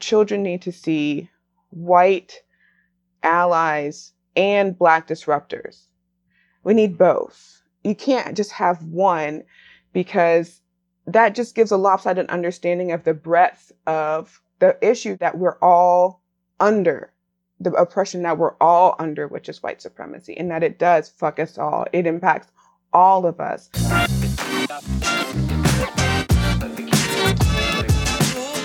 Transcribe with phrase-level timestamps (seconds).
[0.00, 1.28] children need to see
[1.70, 2.42] white
[3.22, 5.82] allies and black disruptors.
[6.64, 7.62] We need both.
[7.84, 9.44] You can't just have one
[9.92, 10.60] because
[11.06, 16.22] that just gives a lopsided understanding of the breadth of the issue that we're all
[16.60, 17.12] under,
[17.58, 21.38] the oppression that we're all under, which is white supremacy, and that it does fuck
[21.38, 21.86] us all.
[21.92, 22.48] It impacts
[22.92, 23.70] all of us.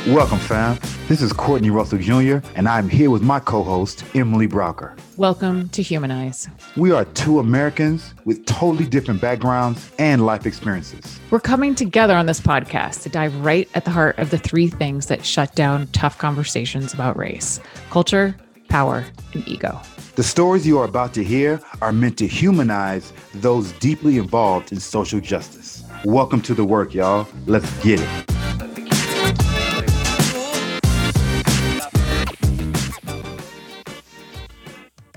[0.09, 0.77] Welcome, fam.
[1.07, 4.95] This is Courtney Russell Jr., and I'm here with my co host, Emily Brocker.
[5.17, 6.47] Welcome to Humanize.
[6.77, 11.19] We are two Americans with totally different backgrounds and life experiences.
[11.31, 14.67] We're coming together on this podcast to dive right at the heart of the three
[14.67, 18.35] things that shut down tough conversations about race culture,
[18.69, 19.81] power, and ego.
[20.17, 24.79] The stories you are about to hear are meant to humanize those deeply involved in
[24.79, 25.83] social justice.
[26.03, 27.27] Welcome to the work, y'all.
[27.47, 28.35] Let's get it.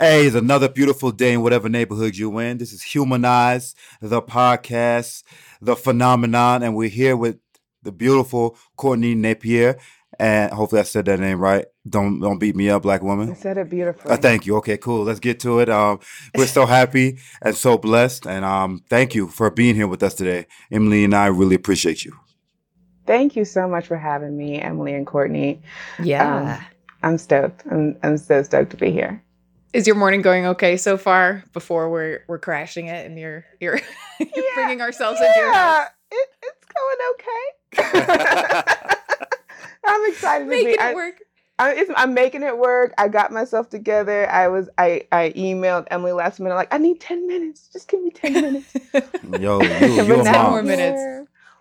[0.01, 2.59] Hey, it's another beautiful day in whatever neighborhood you're in.
[2.59, 5.25] This is Humanize, the podcast,
[5.61, 7.39] the phenomenon, and we're here with
[7.83, 9.77] the beautiful Courtney Napier.
[10.21, 11.67] And hopefully I said that name right.
[11.89, 13.31] Don't don't beat me up, black woman.
[13.31, 14.13] I said it beautifully.
[14.13, 14.55] Uh, thank you.
[14.59, 15.03] Okay, cool.
[15.03, 15.69] Let's get to it.
[15.69, 15.99] Um,
[16.37, 20.15] we're so happy and so blessed, and um, thank you for being here with us
[20.15, 20.47] today.
[20.71, 22.17] Emily and I really appreciate you.
[23.05, 25.61] Thank you so much for having me, Emily and Courtney.
[26.01, 26.59] Yeah.
[26.61, 26.67] Um,
[27.03, 27.65] I'm stoked.
[27.69, 29.25] I'm, I'm so stoked to be here.
[29.73, 33.81] Is your morning going okay so far before we're we're crashing it and you're you're,
[34.19, 35.89] you're Yeah, bringing ourselves into your Yeah, house?
[36.11, 38.55] it, it's going okay.
[39.87, 40.79] I'm excited to Making be.
[40.79, 41.15] I, it work.
[41.59, 42.95] I, it's, I'm making it work.
[42.99, 44.29] I got myself together.
[44.31, 44.69] I was.
[44.79, 47.69] I I emailed Emily last minute like I need ten minutes.
[47.73, 48.75] Just give me ten minutes.
[49.23, 50.63] Yo, you, But you a now now more mom.
[50.63, 51.19] minutes.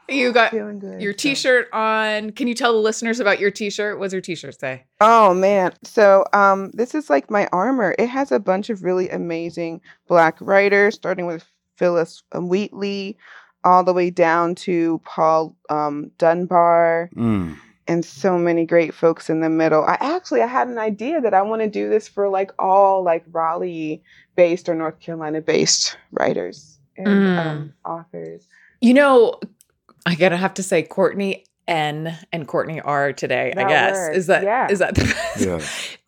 [0.08, 1.02] Here, You got feeling good.
[1.02, 2.32] your t-shirt on.
[2.32, 4.00] Can you tell the listeners about your t-shirt?
[4.00, 4.86] What's your t-shirt say?
[5.02, 5.74] Oh man.
[5.84, 7.94] So um this is like my armor.
[8.00, 13.18] It has a bunch of really amazing black writers, starting with Phillis Wheatley,
[13.64, 17.58] all the way down to Paul um, Dunbar, Mm.
[17.88, 19.84] and so many great folks in the middle.
[19.84, 23.04] I actually I had an idea that I want to do this for like all
[23.04, 24.02] like Raleigh
[24.36, 27.46] based or North Carolina based writers and Mm.
[27.46, 28.48] um, authors.
[28.82, 29.40] You know,
[30.08, 33.96] I gotta have to say Courtney N and Courtney R today, I guess.
[33.96, 34.18] works.
[34.18, 34.68] Is that Yeah.
[34.72, 35.46] is that the best?
[35.46, 35.62] Yeah.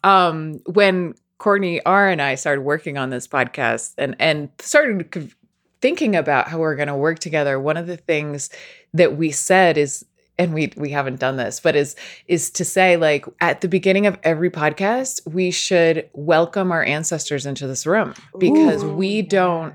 [0.30, 5.32] um when Courtney R and I started working on this podcast and and started
[5.82, 8.50] thinking about how we're going to work together one of the things
[8.94, 10.06] that we said is
[10.38, 11.96] and we we haven't done this but is
[12.28, 17.46] is to say like at the beginning of every podcast we should welcome our ancestors
[17.46, 19.30] into this room because Ooh, we yeah.
[19.30, 19.74] don't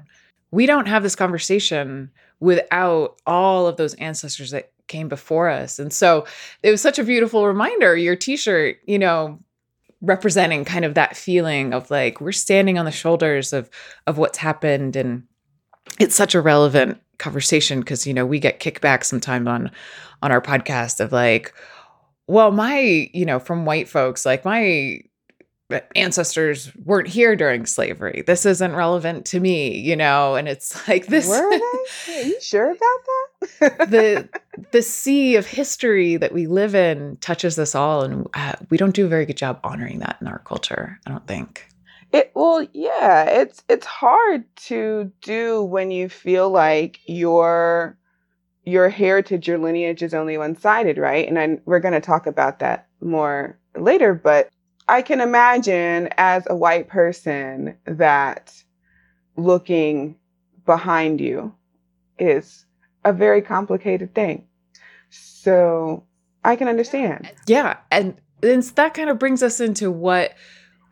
[0.50, 2.10] we don't have this conversation
[2.44, 5.78] without all of those ancestors that came before us.
[5.78, 6.26] And so
[6.62, 9.40] it was such a beautiful reminder your t-shirt you know
[10.02, 13.70] representing kind of that feeling of like we're standing on the shoulders of
[14.06, 14.94] of what's happened.
[14.94, 15.24] And
[15.98, 19.70] it's such a relevant conversation because you know we get kickback sometimes on
[20.22, 21.54] on our podcast of like
[22.26, 25.00] well my you know from white folks like my
[25.96, 31.06] ancestors weren't here during slavery this isn't relevant to me you know and it's like
[31.06, 32.14] this Were they?
[32.20, 32.80] Are you sure about
[33.60, 33.90] that?
[33.90, 34.28] the
[34.72, 38.94] the sea of history that we live in touches us all and uh, we don't
[38.94, 41.68] do a very good job honoring that in our culture i don't think
[42.12, 47.98] It well, yeah, it's it's hard to do when you feel like your
[48.64, 51.28] your heritage, your lineage is only one sided, right?
[51.28, 54.14] And I, we're going to talk about that more later.
[54.14, 54.48] But
[54.88, 58.52] I can imagine as a white person that
[59.36, 60.16] looking
[60.66, 61.54] behind you
[62.18, 62.64] is
[63.04, 64.46] a very complicated thing.
[65.10, 66.04] So
[66.44, 67.30] I can understand.
[67.46, 70.34] yeah and then that kind of brings us into what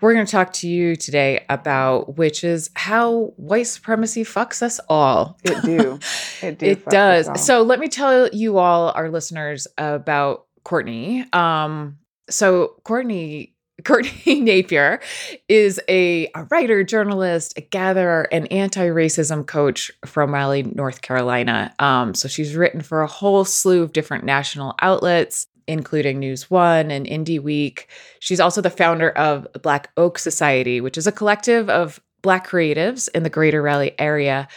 [0.00, 4.80] we're going to talk to you today about which is how white supremacy fucks us
[4.88, 5.98] all It do.
[6.42, 6.66] It do.
[6.66, 7.34] it fuck us all.
[7.34, 7.44] does.
[7.46, 11.24] So let me tell you all, our listeners, about Courtney.
[11.32, 11.98] Um,
[12.28, 13.51] so Courtney,
[13.84, 15.00] Courtney Napier
[15.48, 21.74] is a, a writer, journalist, a gatherer, and anti-racism coach from Raleigh, North Carolina.
[21.78, 26.90] Um, so she's written for a whole slew of different national outlets, including News One
[26.90, 27.88] and INDY Week.
[28.20, 33.08] She's also the founder of Black Oak Society, which is a collective of Black creatives
[33.14, 34.48] in the greater Raleigh area.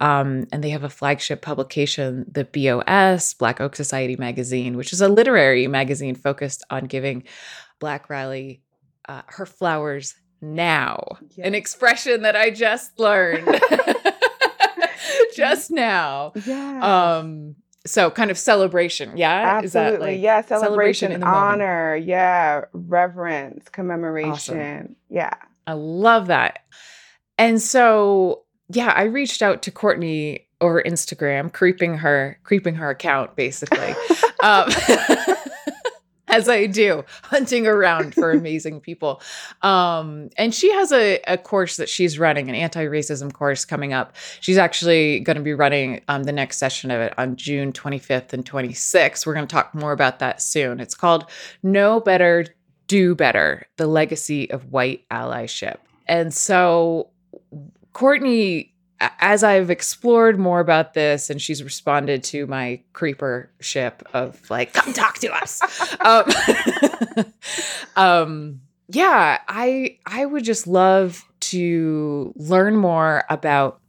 [0.00, 5.00] Um, and they have a flagship publication, the BOS, Black Oak Society magazine, which is
[5.00, 7.22] a literary magazine focused on giving
[7.78, 8.63] Black Raleigh
[9.08, 11.18] uh, her flowers now.
[11.42, 13.46] An expression that I just learned
[15.36, 16.32] just now.
[16.46, 17.16] yeah.
[17.18, 17.56] Um,
[17.86, 19.58] So kind of celebration, yeah.
[19.58, 20.12] Absolutely.
[20.14, 20.40] Like yeah.
[20.42, 21.44] Celebration, celebration in the moment?
[21.62, 21.96] honor.
[21.96, 22.62] Yeah.
[22.72, 24.96] Reverence, commemoration.
[25.10, 25.34] Yeah.
[25.66, 26.60] I love that.
[27.38, 33.34] And so, yeah, I reached out to Courtney over Instagram, creeping her, creeping her account,
[33.36, 33.94] basically,
[34.42, 34.68] um,
[36.34, 39.22] as I do, hunting around for amazing people.
[39.62, 44.14] Um, and she has a, a course that she's running, an anti-racism course coming up.
[44.40, 48.32] She's actually going to be running um, the next session of it on June 25th
[48.32, 49.26] and 26th.
[49.26, 50.80] We're going to talk more about that soon.
[50.80, 51.30] It's called
[51.62, 52.46] "Know Better,
[52.88, 55.76] Do Better: The Legacy of White Allyship."
[56.06, 57.10] And so
[57.92, 58.73] Courtney,
[59.20, 64.72] as I've explored more about this, and she's responded to my creeper ship of like,
[64.72, 65.60] come talk to us.
[66.00, 66.24] um,
[67.96, 73.80] um, yeah, I I would just love to learn more about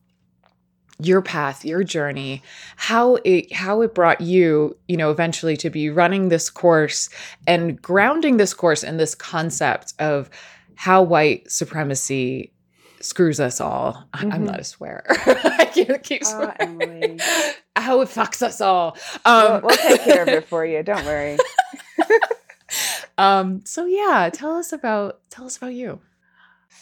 [1.00, 2.42] your path, your journey,
[2.78, 7.10] how it how it brought you, you know, eventually to be running this course
[7.46, 10.30] and grounding this course in this concept of
[10.76, 12.52] how white supremacy
[13.06, 14.08] screws us all.
[14.14, 15.06] I- I'm not a swearer.
[15.10, 16.56] I can't keep Oh, swearing.
[16.60, 17.20] Emily.
[17.76, 18.98] how it fucks us all.
[19.26, 20.82] we'll, Um, we'll take care of it for you.
[20.84, 21.38] Don't worry.
[23.18, 26.00] um, so yeah, tell us about tell us about you.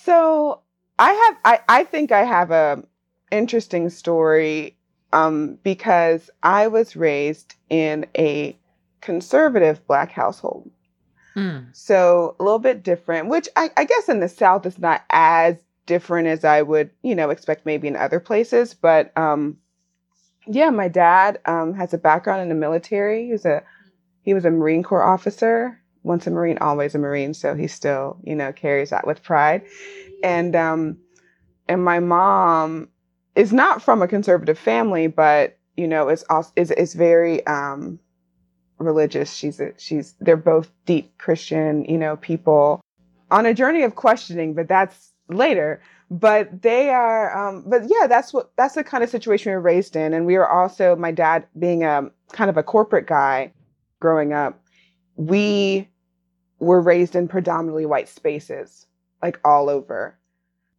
[0.04, 0.62] So
[1.00, 2.84] I have I, I think I have a
[3.31, 4.78] interesting story
[5.12, 8.58] um, because I was raised in a
[9.02, 10.69] conservative black household.
[11.36, 15.04] Mm, So a little bit different, which I, I guess in the South is not
[15.10, 18.74] as different as I would, you know, expect maybe in other places.
[18.74, 19.57] But um,
[20.47, 23.25] yeah, my dad um, has a background in the military.
[23.25, 23.63] He was a
[24.24, 25.80] he was a Marine Corps officer.
[26.03, 27.33] Once a Marine, always a Marine.
[27.33, 29.63] So he still, you know, carries that with pride.
[30.21, 30.97] And um,
[31.68, 32.89] and my mom
[33.35, 38.00] is not from a conservative family, but you know, is also is is very um
[38.80, 39.33] religious.
[39.33, 42.81] She's a, she's they're both deep Christian, you know, people
[43.31, 45.81] on a journey of questioning, but that's later.
[46.10, 49.62] But they are, um, but yeah, that's what that's the kind of situation we were
[49.62, 53.52] raised in, and we were also my dad being a kind of a corporate guy
[54.00, 54.62] growing up.
[55.16, 55.90] We
[56.60, 58.86] were raised in predominantly white spaces,
[59.24, 60.18] like all over.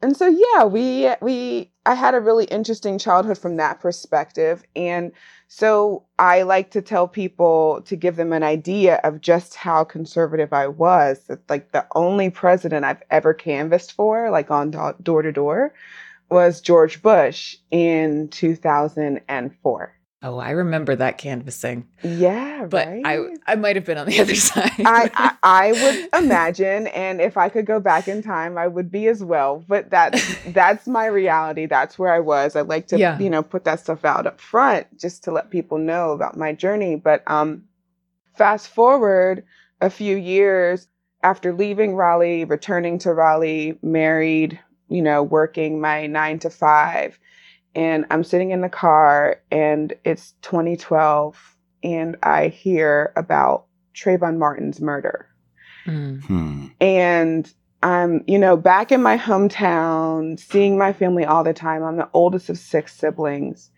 [0.02, 5.12] And so yeah, we we I had a really interesting childhood from that perspective and
[5.48, 10.52] so I like to tell people to give them an idea of just how conservative
[10.52, 11.24] I was.
[11.28, 15.72] That like the only president I've ever canvassed for, like on door to door,
[16.28, 19.93] was George Bush in 2004.
[20.26, 23.02] Oh, I remember that canvassing, Yeah, but right?
[23.04, 24.70] I I might have been on the other side.
[24.78, 28.90] I, I I would imagine, and if I could go back in time, I would
[28.90, 29.62] be as well.
[29.68, 31.66] But that's that's my reality.
[31.66, 32.56] That's where I was.
[32.56, 33.18] I like to, Yeah.
[33.18, 36.54] you know, put that stuff out up front just to let people know about my
[36.54, 36.96] journey.
[36.96, 37.64] But um,
[38.34, 39.44] fast forward
[39.82, 40.88] a few years
[41.22, 47.18] after leaving Raleigh, returning to Raleigh, married, you know, working my nine to five,
[47.74, 54.80] and I'm sitting in the car, and it's 2012, and I hear about Trayvon Martin's
[54.80, 55.28] murder.
[55.86, 56.66] Mm, Hmm.
[56.80, 61.82] And I'm, you know, back in my hometown, seeing my family all the time.
[61.82, 63.70] I'm the oldest of six siblings.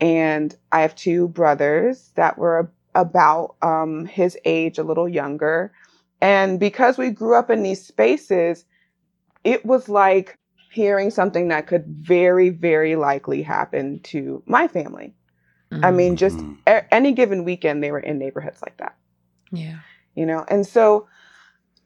[0.00, 5.72] And I have two brothers that were about um, his age, a little younger.
[6.20, 8.64] And because we grew up in these spaces,
[9.44, 10.38] it was like
[10.72, 15.14] hearing something that could very, very likely happen to my family.
[15.82, 16.58] I mm, mean, just Mhm.
[16.66, 18.96] a- any given weekend, they were in neighborhoods like that
[19.52, 19.80] yeah.
[20.14, 21.08] you know and so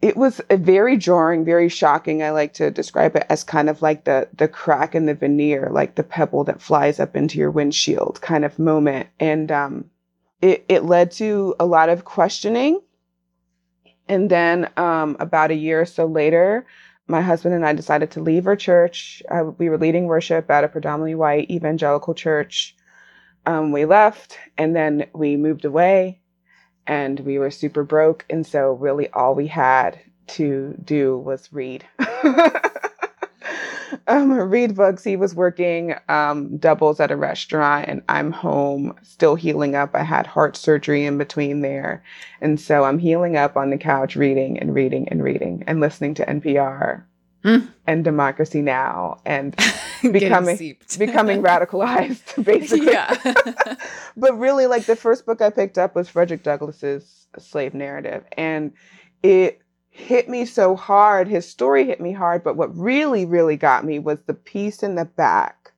[0.02, 3.82] it was a very jarring very shocking i like to describe it as kind of
[3.82, 7.50] like the the crack in the veneer like the pebble that flies up into your
[7.50, 9.84] windshield kind of moment and um
[10.42, 12.80] it it led to a lot of questioning
[14.08, 16.66] and then um about a year or so later
[17.06, 19.22] my husband and I decided to leave our church.
[19.30, 22.76] Uh, we were leading worship at a predominantly white evangelical church.
[23.44, 26.20] Um, we left and then we moved away
[26.86, 31.84] and we were super broke and so really all we had to do was read
[34.08, 39.34] um, read books he was working um, doubles at a restaurant and i'm home still
[39.34, 39.94] healing up.
[39.94, 42.02] I had heart surgery in between there.
[42.40, 46.14] And so i'm healing up on the couch reading and reading and reading and listening
[46.14, 47.02] to npr
[47.44, 47.68] Mm.
[47.86, 49.20] and democracy now!
[49.24, 49.54] and
[50.02, 52.86] Becoming- becoming radicalized basically.
[52.90, 53.14] Yeah.
[54.16, 58.72] but really like the first book i picked up was frederick douglass's slave narrative and
[59.22, 59.60] it
[59.96, 63.98] hit me so hard his story hit me hard but what really really got me
[63.98, 65.72] was the piece in the back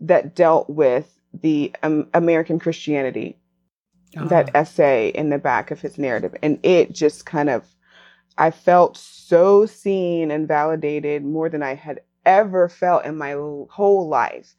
[0.00, 3.36] that dealt with the um, american christianity
[4.20, 4.58] that Oh.
[4.58, 6.34] essay in the back of his narrative.
[6.42, 7.64] And it just kind of,
[8.38, 14.08] I felt so seen and validated more than I had ever felt in my whole
[14.08, 14.54] life.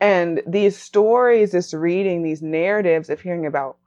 [0.00, 3.78] And these stories, this reading, these narratives of hearing about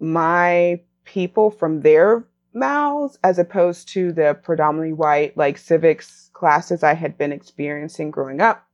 [0.00, 6.94] my people from their mouths, as opposed to the predominantly white, like civics classes I
[6.94, 8.66] had been experiencing growing up,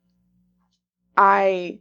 [1.17, 1.79] I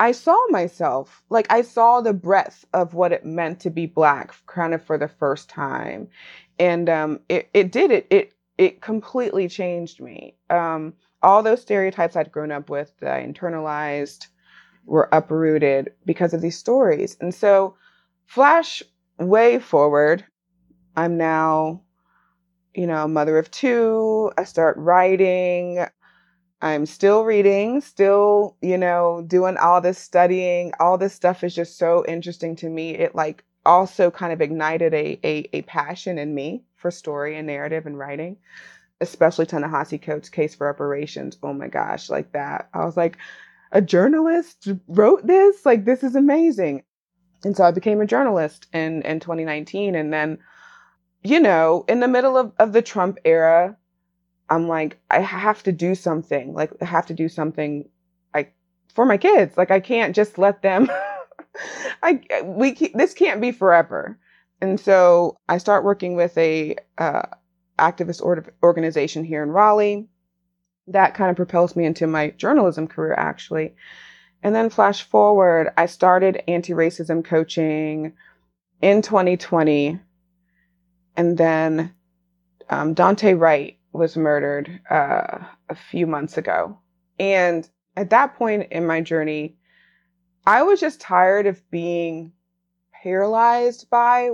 [0.00, 4.32] I saw myself, like I saw the breadth of what it meant to be black
[4.46, 6.08] kind of for the first time.
[6.58, 10.36] And um it, it did it it it completely changed me.
[10.50, 14.28] Um all those stereotypes I'd grown up with that I internalized
[14.86, 17.16] were uprooted because of these stories.
[17.20, 17.76] And so
[18.26, 18.82] flash
[19.18, 20.24] way forward,
[20.98, 21.80] I'm now,
[22.74, 24.32] you know, a mother of two.
[24.36, 25.86] I start writing.
[26.60, 30.72] I'm still reading, still, you know, doing all this studying.
[30.80, 32.96] All this stuff is just so interesting to me.
[32.96, 37.46] It like also kind of ignited a a, a passion in me for story and
[37.46, 38.36] narrative and writing,
[39.00, 41.38] especially Ta-Nehisi Coates' Case for Reparations.
[41.44, 42.70] Oh my gosh, like that.
[42.74, 43.18] I was like,
[43.70, 45.64] a journalist wrote this?
[45.64, 46.82] Like this is amazing.
[47.44, 50.38] And so I became a journalist in in 2019 and then
[51.22, 53.76] you know, in the middle of, of the Trump era,
[54.50, 56.54] I'm like, I have to do something.
[56.54, 57.88] Like, I have to do something,
[58.34, 58.54] like,
[58.94, 59.56] for my kids.
[59.56, 60.90] Like, I can't just let them.
[62.02, 64.18] I we this can't be forever.
[64.60, 67.22] And so I start working with a uh,
[67.78, 70.08] activist or- organization here in Raleigh.
[70.88, 73.74] That kind of propels me into my journalism career, actually.
[74.42, 78.14] And then flash forward, I started anti-racism coaching
[78.80, 80.00] in 2020
[81.18, 81.92] and then
[82.70, 86.78] um, Daunte Wright was murdered uh, a few months ago.
[87.18, 89.56] And at that point in my journey,
[90.46, 92.32] I was just tired of being
[92.92, 94.30] paralyzed by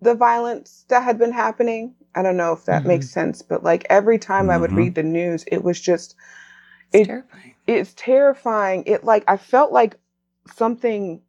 [0.00, 1.94] the violence that had been happening.
[2.14, 2.86] I don't know if that Mhm.
[2.88, 4.76] makes sense, but like every time I would Mhm.
[4.76, 6.16] read the news, it was just
[6.92, 7.54] It's It- terrifying.
[7.66, 8.84] it's terrifying.
[8.86, 9.98] It like I felt like
[10.46, 11.22] something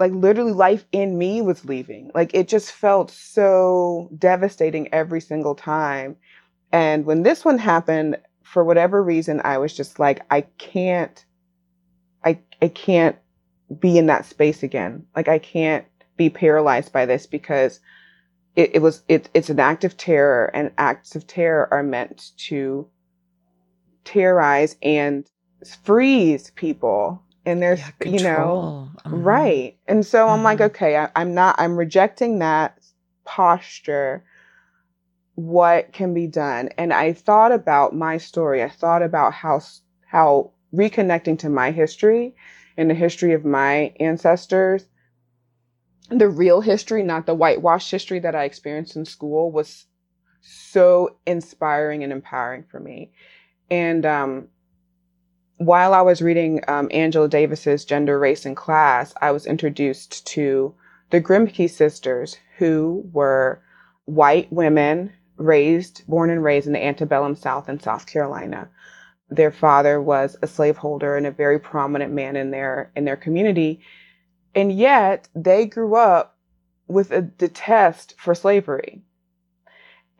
[0.00, 2.10] like literally life in me was leaving.
[2.14, 6.16] Like it just felt so devastating every single time.
[6.72, 11.24] And when this one happened, for whatever reason, I was just like, I can't
[12.24, 13.16] I I can't
[13.78, 15.06] be in that space again.
[15.14, 15.84] Like I can't
[16.16, 17.80] be paralyzed by this because
[18.56, 22.32] it, it was it, it's an act of terror and acts of terror are meant
[22.48, 22.88] to
[24.04, 25.30] terrorize and
[25.84, 28.90] freeze people and there's Yeah, you know.
[29.06, 29.22] Mhm.
[29.24, 30.66] right and so i'm like Mhm.
[30.66, 32.78] okay I, i'm not i'm rejecting that
[33.24, 34.24] posture
[35.34, 39.60] what can be done and i thought about my story i thought about how
[40.06, 42.34] how reconnecting to my history
[42.76, 44.86] and the history of my ancestors
[46.10, 49.86] the real history not the whitewashed history that i experienced in school was
[50.40, 53.12] so inspiring and empowering for me
[53.70, 54.48] and um,
[55.60, 60.74] while I was reading um, Angela Davis's Gender, Race, and Class, I was introduced to
[61.10, 63.60] the Grimke sisters, who were
[64.06, 68.70] white women raised, born and raised in the antebellum South in South Carolina.
[69.28, 73.82] Their father was a slaveholder and a very prominent man in their in their community,
[74.54, 76.38] and yet they grew up
[76.88, 79.02] with a detest for slavery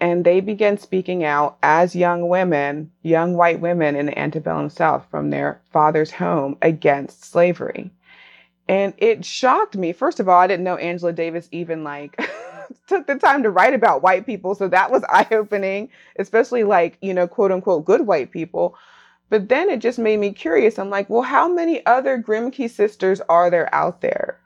[0.01, 5.07] and they began speaking out as young women, young white women in the antebellum South
[5.11, 7.91] from their father's home against slavery.
[8.67, 9.93] And it shocked me.
[9.93, 12.19] First of all, I didn't know Angela Davis even like
[12.87, 14.55] took the time to write about white people.
[14.55, 18.77] So that was eye opening, especially like, you know, quote unquote, good white people.
[19.29, 20.79] But then it just made me curious.
[20.79, 24.41] I'm like, well, how many other Grimke sisters are there out there?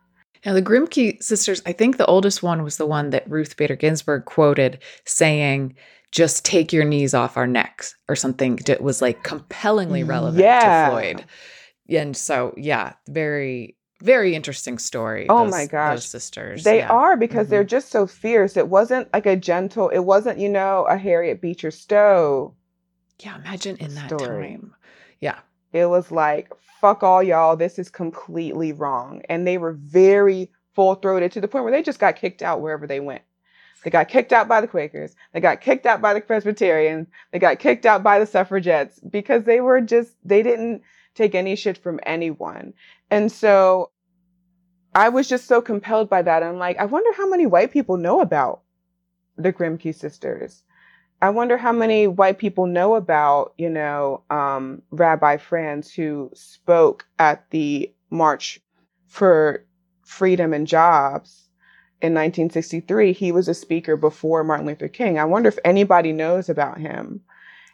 [0.44, 3.76] Now, the Grimke sisters, I think the oldest one was the one that Ruth Bader
[3.76, 5.74] Ginsburg quoted saying,
[6.10, 10.84] just take your knees off our necks or something that was like compellingly relevant Yeah.
[10.86, 11.24] to Floyd.
[11.88, 15.26] And so, yeah, very, very interesting story.
[15.28, 16.06] Oh those- my gosh.
[16.06, 16.62] Sisters.
[16.62, 16.88] They yeah.
[16.88, 17.50] are because Mhm.
[17.50, 18.56] they're just so fierce.
[18.56, 22.54] It wasn't like a gentle, it wasn't, you know, a Harriet Beecher Stowe.
[23.20, 24.50] Yeah, imagine in that story.
[24.52, 24.74] time.
[25.20, 25.38] Yeah.
[25.72, 26.48] It was like,
[26.84, 29.22] fuck all y'all, this is completely wrong.
[29.30, 32.60] And they were very full throated to the point where they just got kicked out
[32.60, 33.22] wherever they went.
[33.82, 35.16] They got kicked out by the Quakers.
[35.32, 37.08] They got kicked out by the Presbyterians.
[37.32, 40.82] They got kicked out by the suffragettes because they were just, they didn't
[41.14, 42.74] take any shit from anyone.
[43.10, 43.90] And so
[44.94, 46.42] I was just so compelled by that.
[46.42, 48.60] I'm like, I wonder how many white people know about
[49.38, 50.64] the Grimke sisters.
[51.24, 57.06] I wonder how many white people know about, you know, um, Rabbi Prinz who spoke
[57.18, 58.60] at the March
[59.06, 59.64] for
[60.02, 61.48] freedom and jobs
[62.02, 65.18] in 1963, he was a speaker before Martin Luther King.
[65.18, 67.22] I wonder if anybody knows about him.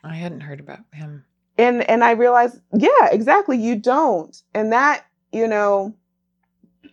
[0.04, 1.24] I hadn't heard about him.
[1.58, 4.40] And and I realized, yeah, exactly, you don't.
[4.54, 5.96] And that, you know,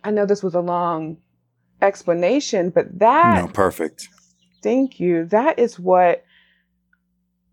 [0.02, 1.18] I know this was a long
[1.80, 4.08] explanation, but that No, perfect.
[4.60, 5.24] Thank you.
[5.26, 6.24] That is what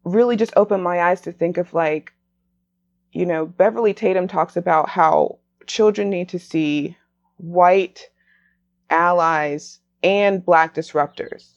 [0.06, 2.14] really just opened my eyes to think of like,
[3.12, 6.98] you know, Beverly Tatum talks about how children need to see
[7.38, 8.10] white
[8.90, 11.54] allies and black disruptors.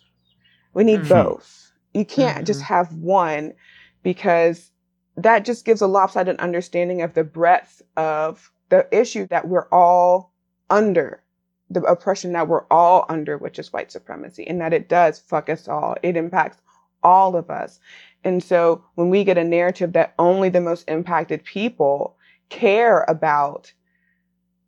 [0.75, 1.09] We need Mhm.
[1.09, 1.73] both.
[1.95, 2.67] You can't just Mhm.
[2.67, 3.55] have one
[4.03, 4.71] because
[5.17, 10.33] that just gives a lopsided understanding of the breadth of the issue that we're all
[10.71, 11.23] under,
[11.71, 15.49] the oppression that we're all under, which is white supremacy, and that it does fuck
[15.49, 15.97] us all.
[16.03, 16.59] It impacts
[17.03, 17.81] all of us.
[18.25, 22.17] And so when we get a narrative that only the most impacted people
[22.49, 23.73] care about,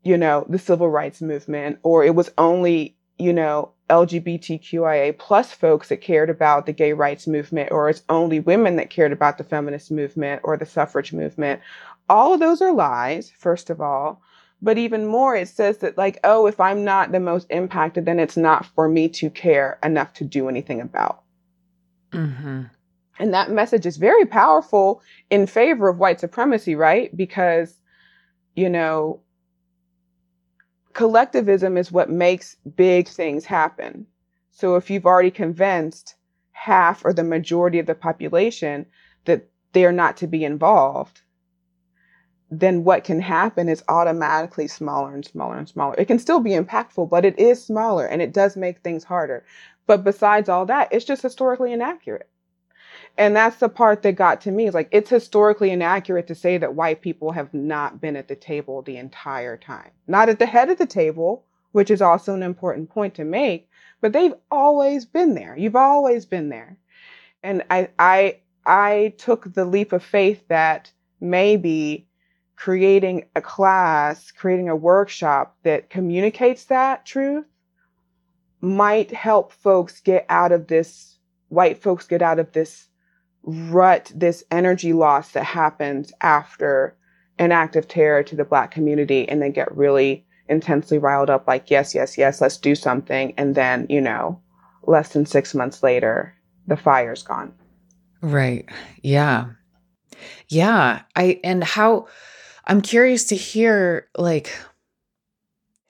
[0.02, 5.88] you know, the civil rights movement, or it was only, you know, LGBTQIA plus folks
[5.88, 9.44] that cared about the gay rights movement, or it's only women that cared about the
[9.44, 11.60] feminist movement or the suffrage movement.
[12.08, 14.22] All of those are lies, first of all.
[14.62, 18.20] But even more, it says that, like, oh, if I'm not the most impacted, then
[18.20, 21.22] it's not for me to care enough to do anything about.
[22.12, 22.64] Mm-hmm.
[23.20, 27.14] And that message is very powerful in favor of white supremacy, right?
[27.14, 27.78] Because,
[28.56, 29.20] you know,
[30.94, 34.06] collectivism is what makes big things happen.
[34.52, 36.14] So if you've already convinced
[36.52, 38.86] half or the majority of the population
[39.26, 41.20] that they're not to be involved,
[42.50, 45.94] then what can happen is automatically smaller and smaller and smaller.
[45.98, 49.44] It can still be impactful, but it is smaller and it does make things harder.
[49.86, 52.29] But besides all that, it's just historically inaccurate.
[53.16, 54.66] And that's the part that got to me.
[54.66, 58.36] Is like it's historically inaccurate to say that white people have not been at the
[58.36, 59.90] table the entire time.
[60.06, 63.68] Not at the head of the table, which is also an important point to make,
[64.00, 65.56] but they've always been there.
[65.56, 66.76] You've always been there.
[67.42, 72.06] And I I I took the leap of faith that maybe
[72.56, 77.46] creating a class, creating a workshop that communicates that truth
[78.60, 81.09] might help folks get out of this
[81.50, 82.88] white folks get out of this
[83.44, 86.96] rut, this energy loss that happens after
[87.38, 91.46] an act of terror to the black community and they get really intensely riled up
[91.46, 94.40] like yes yes yes let's do something and then you know
[94.82, 96.34] less than six months later
[96.66, 97.54] the fire's gone
[98.22, 98.68] Right.
[99.02, 99.46] Yeah.
[100.48, 101.02] Yeah.
[101.16, 102.08] I and how
[102.66, 104.54] I'm curious to hear like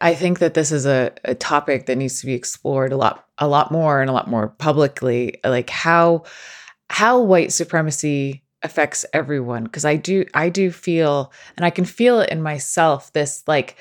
[0.00, 3.26] I think that this is a, a topic that needs to be explored a lot
[3.38, 5.40] a lot more and a lot more publicly.
[5.44, 6.24] Like how
[6.88, 9.64] how white supremacy affects everyone.
[9.64, 13.76] Because I do I do feel and I can feel it in myself this like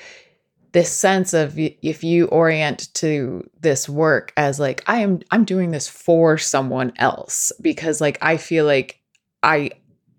[0.72, 5.70] this sense of if you orient to this work as like I am I'm doing
[5.70, 7.52] this for someone else.
[7.60, 9.00] Because like I feel like
[9.42, 9.70] I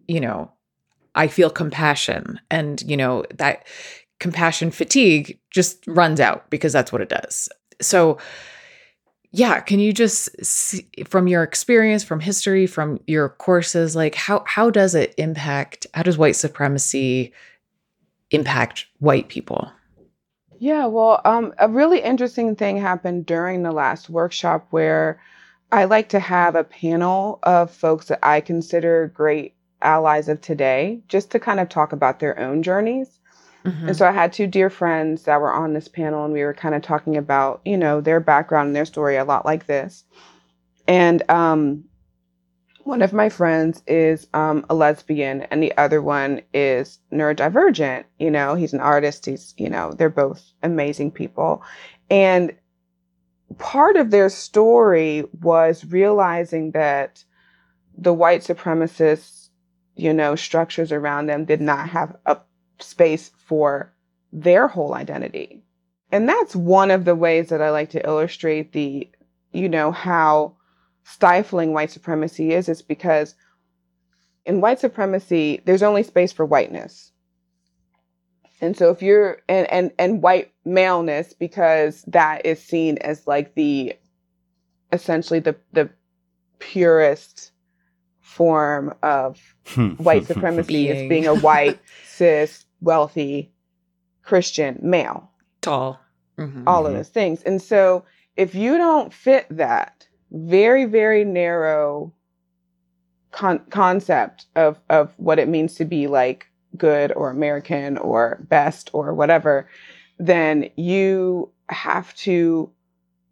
[0.08, 0.52] you know
[1.16, 2.40] I feel compassion.
[2.50, 3.66] And you know that
[4.22, 7.50] compassion fatigue just runs out because that's what it does.
[7.82, 8.18] So
[9.34, 14.44] yeah, can you just see, from your experience from history from your courses like how
[14.46, 17.34] how does it impact how does white supremacy
[18.30, 19.72] impact white people?
[20.60, 25.20] Yeah, well, um, a really interesting thing happened during the last workshop where
[25.72, 31.02] I like to have a panel of folks that I consider great allies of today,
[31.08, 33.21] just to kind of talk about their own journeys.
[33.65, 33.88] Mhm.
[33.88, 36.54] And so I had two dear friends that were on this panel, and we were
[36.54, 40.04] kind of talking about, you know, their background and their story a lot like this.
[40.88, 41.84] And um,
[42.84, 48.06] one of my friends is um, a lesbian, and the other one is neurodivergent.
[48.17, 49.26] You know, he's an artist.
[49.26, 51.63] He's, you know, they're both amazing people.
[52.10, 52.56] And
[53.58, 57.24] part of their story was realizing that
[57.97, 59.50] the white supremacists,
[59.95, 62.38] you know, structures around them did not have a
[62.84, 63.94] space for
[64.32, 65.62] their whole identity.
[66.12, 69.10] And that's one of the ways that I like to illustrate the,
[69.54, 70.56] you know, how
[71.04, 72.67] stifling white supremacy is.
[72.67, 73.36] It's because
[74.46, 77.12] in white supremacy, there's only space for whiteness.
[78.60, 83.56] And so if you're and and and white maleness because that is seen as like
[83.56, 83.96] the
[84.91, 85.89] essentially the the
[86.60, 87.52] purest
[88.20, 89.89] form of hmm.
[89.94, 91.10] white supremacy is Being.
[91.10, 93.52] being a white, cis, wealthy
[94.24, 95.30] Christian male,
[95.62, 96.00] Tall.
[96.38, 96.63] Mhm.
[96.67, 96.98] all of Mhm.
[96.98, 97.44] those things.
[97.44, 98.04] And so
[98.38, 102.13] if you don't fit that very, very narrow
[103.32, 108.89] con- concept of, of what it means to be like good or American or best
[108.94, 109.67] or whatever,
[110.20, 112.70] then you have to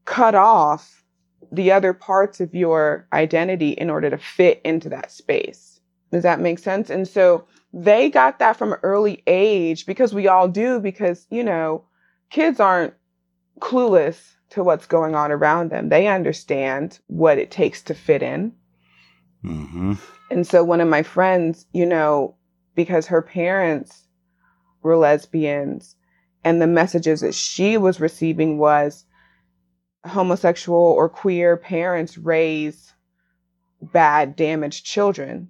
[0.05, 1.03] cut off
[1.51, 5.79] the other parts of your identity in order to fit into that space.
[6.11, 6.89] Does that make sense?
[6.89, 11.43] And so they got that from an early age because we all do, because, you
[11.43, 11.85] know,
[12.29, 12.93] kids aren't
[13.59, 15.89] clueless to what's going on around them.
[15.89, 18.53] They understand what it takes to fit in.
[19.43, 19.93] Mm-hmm.
[20.31, 22.35] And so one of my friends, you know,
[22.75, 24.07] because her parents
[24.81, 25.95] were lesbians
[26.43, 29.05] and the messages that she was receiving was
[30.05, 32.93] homosexual or queer parents raise
[33.81, 35.49] bad damaged children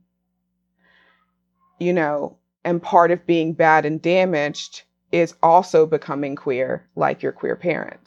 [1.80, 7.32] you know and part of being bad and damaged is also becoming queer like your
[7.32, 8.06] queer parents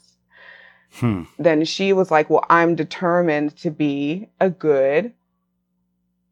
[1.01, 1.23] Hmm.
[1.39, 5.15] then she was like well i'm determined to be a good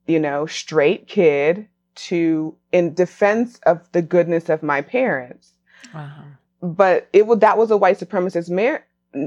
[0.07, 5.53] you know straight kid to in defense of the goodness of my parents
[5.95, 6.25] Wow.
[6.63, 8.85] but it was that was a white supremacist mar-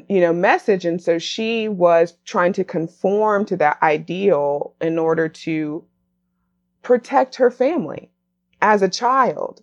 [0.08, 5.28] you know message and so she was trying to conform to that ideal in order
[5.28, 5.84] to
[6.84, 8.10] protect her family
[8.62, 9.62] as a child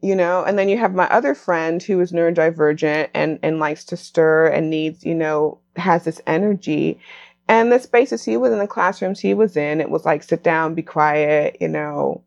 [0.00, 3.84] you know and then you have my other friend who is neurodivergent and and likes
[3.84, 6.98] to stir and needs you know has this energy
[7.48, 10.42] and the spaces he was in the classrooms he was in it was like sit
[10.42, 12.22] down be quiet you know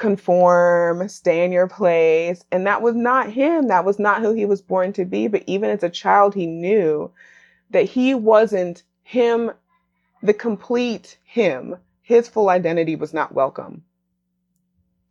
[0.00, 2.44] conform, stay in your place.
[2.50, 3.68] And that was not him.
[3.68, 5.28] That was not who he was born to be.
[5.28, 7.12] But even as a child, he knew
[7.70, 9.52] that he wasn't him,
[10.22, 11.76] the complete him.
[12.10, 13.84] His full identity was not welcome.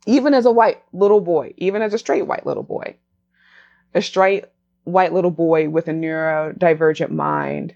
[0.04, 2.94] Even as a white little boy, even as a straight white little boy,
[3.94, 4.44] a straight
[4.84, 7.74] white little boy with a neurodivergent mind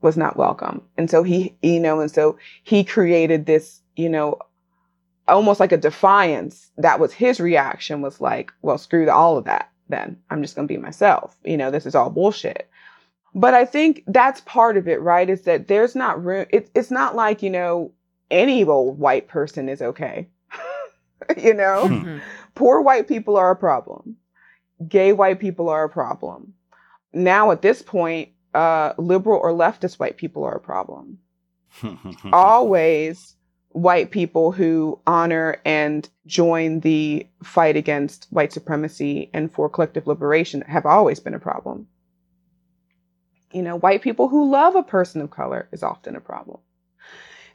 [0.00, 0.82] was not welcome.
[0.98, 4.40] And so he, you know, and so he created this, you know,
[5.28, 6.72] almost like a defiance.
[6.78, 9.70] That was his reaction was like, well, screw all of that.
[9.88, 11.36] Then I'm just going to be myself.
[11.44, 12.68] You know, this is all bullshit.
[13.36, 15.30] But I think that's part of it, right?
[15.30, 16.46] Is that there's not room.
[16.50, 17.92] It, it's not like, you know,
[18.32, 20.26] any old white person is okay.
[21.36, 21.94] you know, Hmm.
[21.94, 22.20] Mhm.
[22.56, 24.16] poor white people are a problem.
[24.88, 26.54] Gay white people are a problem.
[27.12, 31.18] Now at this point, uh, liberal or leftist white people are a problem
[32.32, 33.36] always
[33.70, 40.60] white people who honor and join the fight against white supremacy and for collective liberation
[40.62, 41.86] have always been a problem.
[43.52, 46.58] You know, white people who love a person of color is often a problem.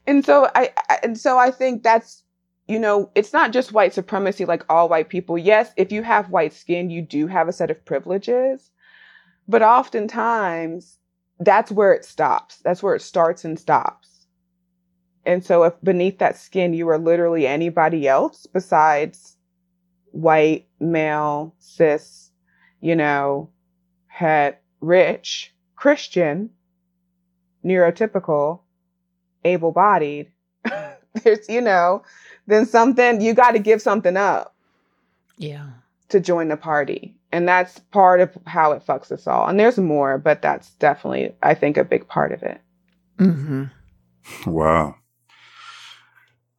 [0.08, 0.72] And so I,
[1.04, 2.24] and so I think that's
[2.68, 5.38] you know, it's not just white supremacy like all white people.
[5.38, 8.72] Yes, if you have white skin, you do have a set of privileges.
[9.48, 11.00] But oftentimes
[11.40, 12.58] that's where it stops.
[12.58, 14.28] That's where it starts and stops.
[15.26, 19.38] And so if beneath that skin you are literally anybody else besides
[20.12, 22.32] white, male, cis,
[22.82, 23.50] you know,
[24.08, 26.50] het, rich, Christian,
[27.64, 28.62] neurotypical,
[29.44, 30.32] able bodied,
[31.24, 32.04] there's, you know,
[32.48, 34.56] then something, you got to give something up
[35.38, 35.68] Yeah.
[36.10, 37.16] to join the party.
[37.32, 39.48] And that's part of how it fucks us all.
[39.48, 42.62] And there's more, but that's definitely, I think, a big part of it.
[43.18, 43.66] Mm-hmm.
[44.50, 44.96] Wow.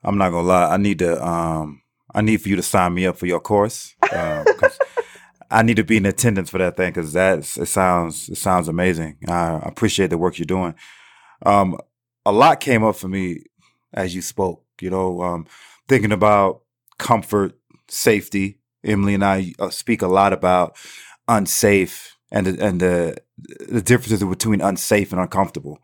[0.05, 0.73] I'm not gonna lie.
[0.73, 1.25] I need to.
[1.27, 1.83] Um,
[2.14, 3.95] I need for you to sign me up for your course.
[4.12, 4.79] Um, 'cause
[5.51, 8.69] I need to be in attendance for that thing because that it sounds it sounds
[8.69, 9.17] amazing.
[9.27, 10.75] I appreciate the work you're doing.
[11.45, 11.79] Um,
[12.24, 13.44] a lot came up for me
[13.92, 14.64] as you spoke.
[14.81, 15.46] You know, um,
[15.88, 16.62] thinking about
[16.98, 18.59] comfort, safety.
[18.85, 20.76] Emily and I uh, speak a lot about
[21.26, 23.16] unsafe and the, and the
[23.68, 25.78] the differences between unsafe and uncomfortable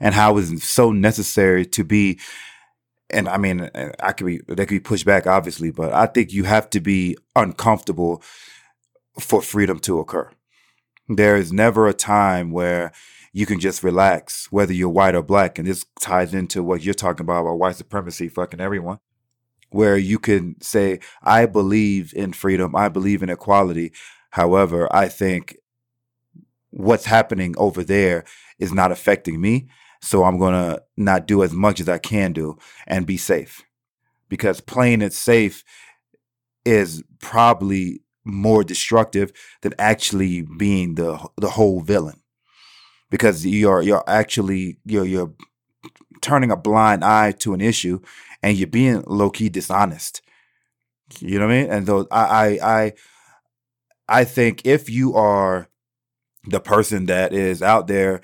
[0.00, 2.18] and how it's so necessary to be
[3.10, 6.32] and I mean I could be that could be pushed back obviously, but I think
[6.32, 8.22] you have to be uncomfortable
[9.18, 10.30] for freedom to occur.
[11.08, 12.92] There is never a time where
[13.36, 16.94] you can just relax, whether you're white or black, and this ties into what you're
[16.94, 18.98] talking about about white supremacy, fucking everyone.
[19.68, 23.92] Where you can say, I believe in freedom, I believe in equality.
[24.30, 25.58] However, I think
[26.70, 28.24] what's happening over there
[28.58, 29.68] is not affecting me.
[30.00, 33.62] So I'm going to not do as much as I can do and be safe.
[34.30, 35.62] Because playing it safe
[36.64, 42.22] is probably more destructive than actually being the the whole villain.
[43.10, 45.32] Because you're you're actually you're you're
[46.22, 48.00] turning a blind eye to an issue
[48.42, 50.22] and you're being low key dishonest.
[51.20, 51.70] You know what I mean?
[51.70, 52.92] And though I I I
[54.08, 55.68] I think if you are
[56.46, 58.20] the person that is out there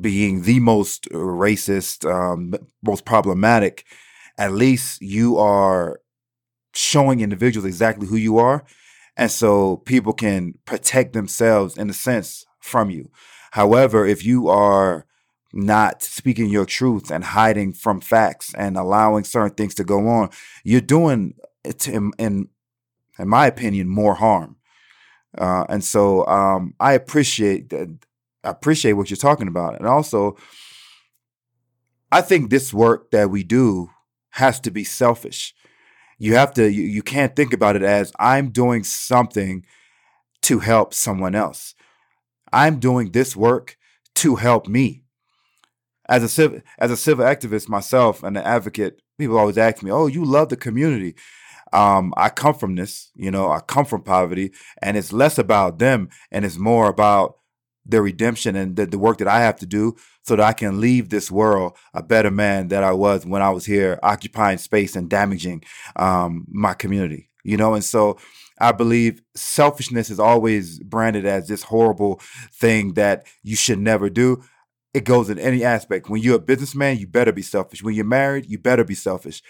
[0.00, 3.84] being the most racist, um, most problematic,
[4.38, 6.00] at least you are
[6.74, 8.64] showing individuals exactly who you are,
[9.16, 13.10] And so people can protect themselves in a sense from you.
[13.52, 15.04] However, if you are
[15.52, 20.30] not speaking your truth and hiding from facts and allowing certain things to go on,
[20.64, 22.48] you're doing in, in,
[23.18, 24.56] in my opinion, more harm.
[25.36, 27.94] Uh, and so um, I appreciate that.
[28.42, 30.36] I appreciate what you're talking about, and also,
[32.10, 33.90] I think this work that we do
[34.30, 35.54] has to be selfish.
[36.18, 36.70] You have to.
[36.70, 39.64] You, you can't think about it as I'm doing something
[40.42, 41.74] to help someone else.
[42.52, 43.76] I'm doing this work
[44.16, 45.04] to help me.
[46.08, 49.90] As a civ- as a civil activist myself and an advocate, people always ask me,
[49.90, 51.14] "Oh, you love the community."
[51.72, 55.78] Um, I come from this, you know, I come from poverty, and it's less about
[55.78, 57.36] them and it's more about
[57.86, 60.80] the redemption and the, the work that I have to do so that I can
[60.80, 64.94] leave this world a better man that I was when I was here, occupying space
[64.94, 65.64] and damaging
[65.96, 68.18] um, my community, you know, and so
[68.62, 72.20] I believe selfishness is always branded as this horrible
[72.54, 74.42] thing that you should never do.
[74.94, 76.08] It goes in any aspect.
[76.08, 77.82] When you're a businessman, you better be selfish.
[77.82, 79.42] When you're married, you better be selfish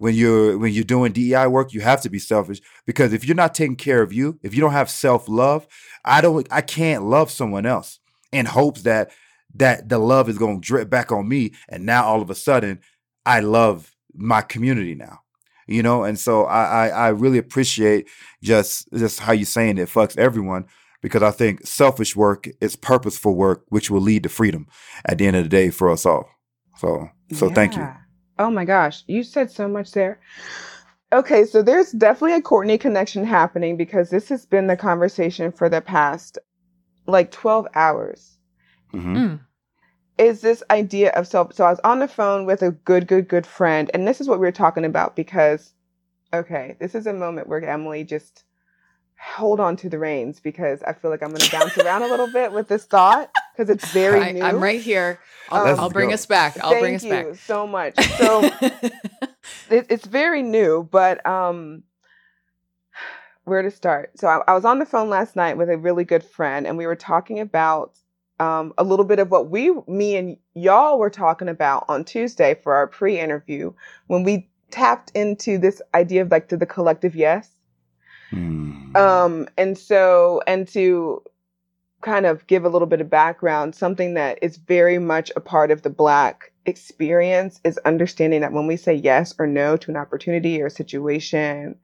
[0.00, 3.36] when you're when you're doing DEI work, you have to be selfish because if you're
[3.36, 5.68] not taking care of you, if you don't have self-love,
[6.06, 8.00] I don't I can't love someone else
[8.32, 9.10] in hopes that
[9.56, 12.34] that the love is going to drip back on me and now all of a
[12.34, 12.80] sudden
[13.26, 15.20] I love my community now.
[15.70, 18.08] You know, and so I I, I really appreciate
[18.42, 20.66] just just how you're saying it fucks everyone
[21.00, 24.66] because I think selfish work is purposeful work which will lead to freedom
[25.04, 26.28] at the end of the day for us all.
[26.78, 27.54] So so yeah.
[27.54, 27.88] thank you.
[28.38, 30.20] Oh my gosh, you said so much there.
[31.12, 35.68] Okay, so there's definitely a Courtney connection happening because this has been the conversation for
[35.68, 36.38] the past
[37.06, 38.38] like 12 hours.
[38.92, 39.16] Mm-hmm.
[39.16, 39.40] Mm.
[40.20, 41.54] Is this idea of self?
[41.54, 44.28] So I was on the phone with a good, good, good friend, and this is
[44.28, 45.72] what we were talking about because,
[46.34, 48.44] okay, this is a moment where Emily just
[49.18, 52.08] hold on to the reins because I feel like I'm going to bounce around a
[52.08, 54.42] little bit with this thought because it's very I, new.
[54.42, 55.18] I'm right here.
[55.48, 56.58] I'll, um, I'll bring us back.
[56.62, 57.36] I'll bring us back.
[57.36, 57.94] so much.
[58.18, 58.42] So
[59.70, 61.82] it, it's very new, but um,
[63.44, 64.18] where to start?
[64.18, 66.76] So I, I, was on the phone last night with a really good friend, and
[66.76, 67.96] we were talking about
[68.40, 72.54] um, a little bit of what we, me and y'all were talking about on Tuesday
[72.54, 73.72] for our pre-interview
[74.06, 77.50] when we tapped into this idea of like to the collective yes.
[78.32, 78.96] Mm.
[78.96, 81.22] Um, and so, and to
[82.00, 85.70] kind of give a little bit of background, something that is very much a part
[85.70, 89.98] of the Black experience is understanding that when we say yes or no to an
[89.98, 91.76] opportunity or a situation,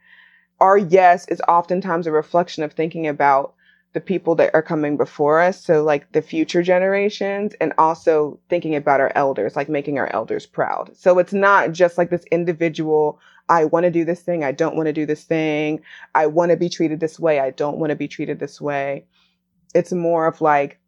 [0.61, 3.55] our yes is oftentimes a reflection of thinking about
[3.96, 5.64] the people that are coming before us.
[5.64, 10.46] So, like the future generations, and also thinking about our elders, like making our elders
[10.46, 10.96] proud.
[10.96, 14.76] So, it's not just like this individual, I want to do this thing, I don't
[14.76, 15.82] want to do this thing,
[16.14, 19.06] I want to be treated this way, I don't want to be treated this way
[19.76, 20.80] it's more of like,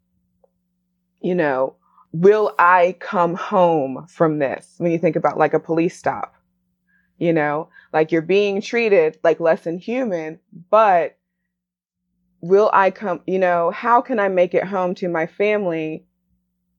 [1.20, 1.76] you know,
[2.12, 4.74] will I come home from this?
[4.78, 6.34] When you think about like a police stop,
[7.18, 10.40] you know, like you're being treated like less than human,
[10.70, 11.17] but
[12.40, 16.04] will I come, you know, how can I make it home to my family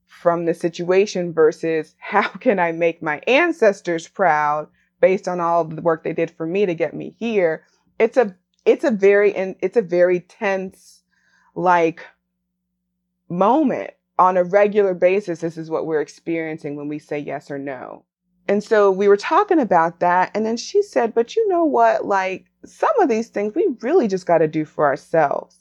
[0.06, 4.68] from the situation versus how can I make my ancestors proud
[5.02, 7.64] based on all the work they did for me to get me here?
[8.00, 11.04] It's a it's a very and it's a very tense
[11.56, 12.06] like
[13.30, 15.40] moment on a regular basis.
[15.40, 18.04] This is what we're experiencing when we say yes or no.
[18.50, 20.32] And so we were talking about that.
[20.34, 22.06] And then she said, but you know what?
[22.06, 25.56] Like some of these things we really just got to do for ourselves.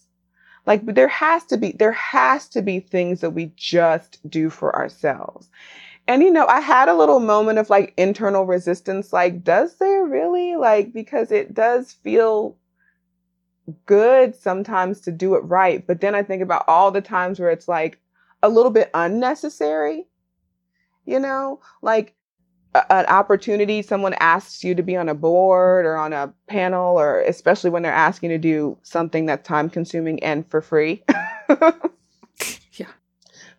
[0.64, 4.74] Like there has to be, there has to be things that we just do for
[4.74, 5.50] ourselves.
[6.06, 9.12] And you know, I had a little moment of like internal resistance.
[9.12, 10.56] Like, does there really?
[10.56, 12.56] Like, because it does feel
[13.84, 15.86] good sometimes to do it right.
[15.86, 18.00] But then I think about all the times where it's like
[18.42, 20.06] a little bit unnecessary,
[21.04, 22.14] you know, like
[22.78, 26.98] a, an opportunity, someone asks you to be on a board or on a panel,
[26.98, 31.02] or especially when they're asking to do something that's time consuming and for free.
[32.72, 32.86] yeah.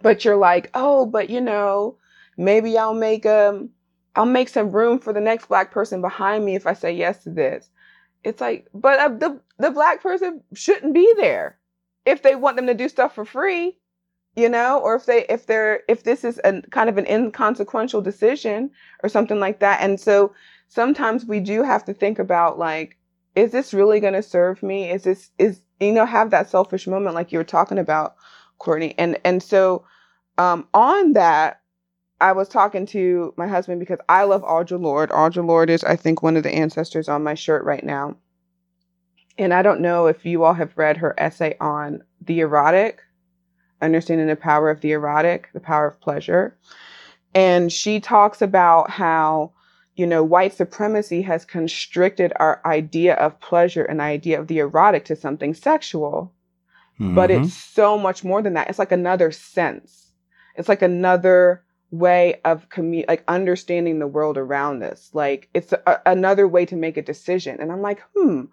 [0.02, 1.98] But you're like, oh, but you know,
[2.38, 3.70] maybe I'll make um
[4.16, 7.24] I'll make some room for the next black person behind me if I say yes
[7.24, 7.70] to this
[8.24, 11.58] it's like, but uh, the the black person shouldn't be there
[12.06, 13.78] if they want them to do stuff for free,
[14.36, 18.02] you know, or if they if they're if this is a kind of an inconsequential
[18.02, 18.72] decision
[19.04, 19.82] or something like that.
[19.82, 20.34] And so
[20.68, 22.98] sometimes we do have to think about like,
[23.36, 24.90] is this really going to serve me?
[24.90, 28.16] Is this is you know have that selfish moment like you were talking about,
[28.60, 28.96] Courtney?
[28.98, 29.84] And and so
[30.38, 31.62] um, on that,
[32.22, 35.10] I was talking to my husband because I love Audre Lorde.
[35.10, 38.16] Audre Lorde is, I think, one of the ancestors on my shirt right now.
[39.38, 43.02] And I don't know if you all have read her essay on the erotic,
[43.82, 46.56] understanding the power of the erotic, the power of pleasure.
[47.34, 49.52] And she talks about how,
[49.96, 55.06] you know, white supremacy has constricted our idea of pleasure and idea of the erotic
[55.06, 56.34] to something sexual.
[57.00, 57.46] But Mhm.
[57.46, 58.70] it's so much more than that.
[58.70, 60.12] It's like another sense.
[60.56, 65.10] It's like another way of commu- like understanding the world around us.
[65.14, 67.60] Like it's a, another way to make a decision.
[67.60, 68.46] And I'm like, hmm.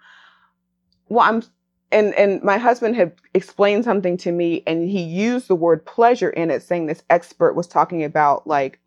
[1.09, 1.43] Well, I'm
[1.93, 6.31] and and my husband had explained something to me and he used the word pleasure
[6.31, 8.81] in it saying this expert was talking about like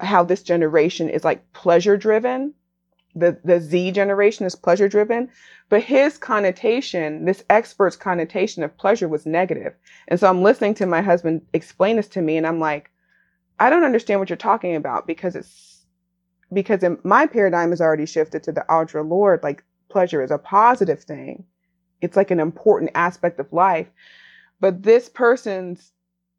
[0.00, 2.54] how this generation is like pleasure driven.
[3.14, 5.28] The the z generation is pleasure driven.
[5.68, 9.74] But his connotation this expert's connotation of pleasure was negative.
[10.08, 12.90] And so i'm listening to my husband explain this to me and i'm like
[13.58, 15.70] i don't understand what you're talking about because it's
[16.52, 20.38] because in my paradigm has already shifted to the Audre Lorde, like pleasure is a
[20.38, 21.44] positive thing.
[22.00, 23.88] It's like an important aspect of life.
[24.60, 25.92] But this person's,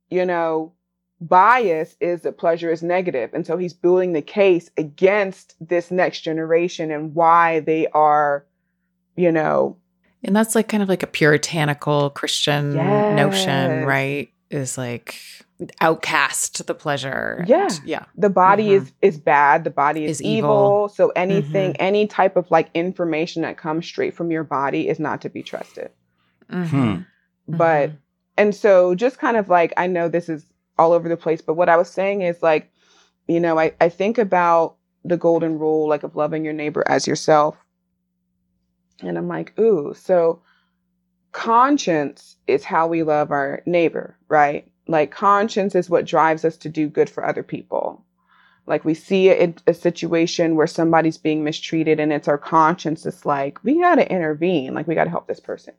[0.10, 0.74] you know,
[1.20, 3.32] bias is that pleasure is negative.
[3.34, 8.46] And so he's building the case against this next generation and why they are,
[9.16, 9.78] you know,
[10.24, 14.32] And that's like kind of like a puritanical Christian notion, right?
[14.52, 15.16] Is like
[15.80, 17.38] outcast the pleasure.
[17.40, 17.70] and- Yeah.
[17.86, 18.06] yeah.
[18.18, 18.82] the body Mhm.
[18.82, 20.50] is is bad the body is, Is evil.
[20.50, 20.90] evil.
[20.90, 25.22] so anything any type of like information that comes straight from your body is not
[25.22, 25.92] to be trusted
[26.52, 27.06] Mhm.
[27.48, 27.98] but Mhm.
[28.38, 30.48] and so just kind of like i know this is
[30.80, 32.72] all over the place but what i was saying is like
[33.28, 37.06] you know i, I think about the golden rule like of loving your neighbor as
[37.08, 37.56] yourself
[39.02, 40.42] and i'm like ooh so
[41.32, 46.70] conscience is how we love our neighbor right like conscience is what drives us to
[46.70, 48.04] do good for other people
[48.68, 53.26] like we see a, a situation where somebody's being mistreated and it's our conscience that's
[53.26, 55.74] like we got to intervene like we got to help this person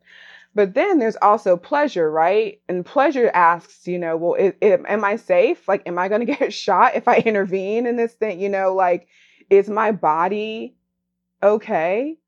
[0.55, 2.61] but then there's also pleasure, right?
[2.69, 5.67] And pleasure asks, you know, well, i i am I safe?
[5.67, 8.41] Like, am I going to get shot if I intervene in this thing?
[8.41, 9.09] You know, like,
[9.51, 10.75] is my body
[11.43, 12.19] okay?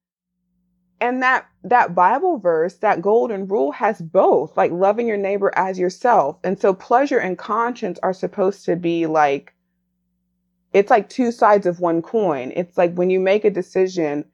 [1.00, 5.78] And that that Bible verse, that golden rule, has both, like loving your neighbor as
[5.78, 6.38] yourself.
[6.44, 9.54] And so, pleasure and conscience are supposed to be like,
[10.72, 12.52] it's like two sides of one coin.
[12.54, 14.24] It's like when you make a decision,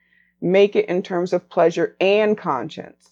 [0.40, 3.11] make it in terms of pleasure and conscience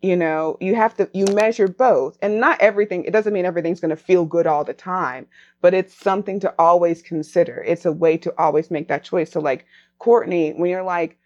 [0.00, 3.80] you know you have to you measure both and not everything it doesn't mean everything's
[3.80, 5.26] going to feel good all the time
[5.60, 9.40] but it's something to always consider it's a way to always make that choice so
[9.40, 9.66] like
[9.98, 11.18] courtney when you're like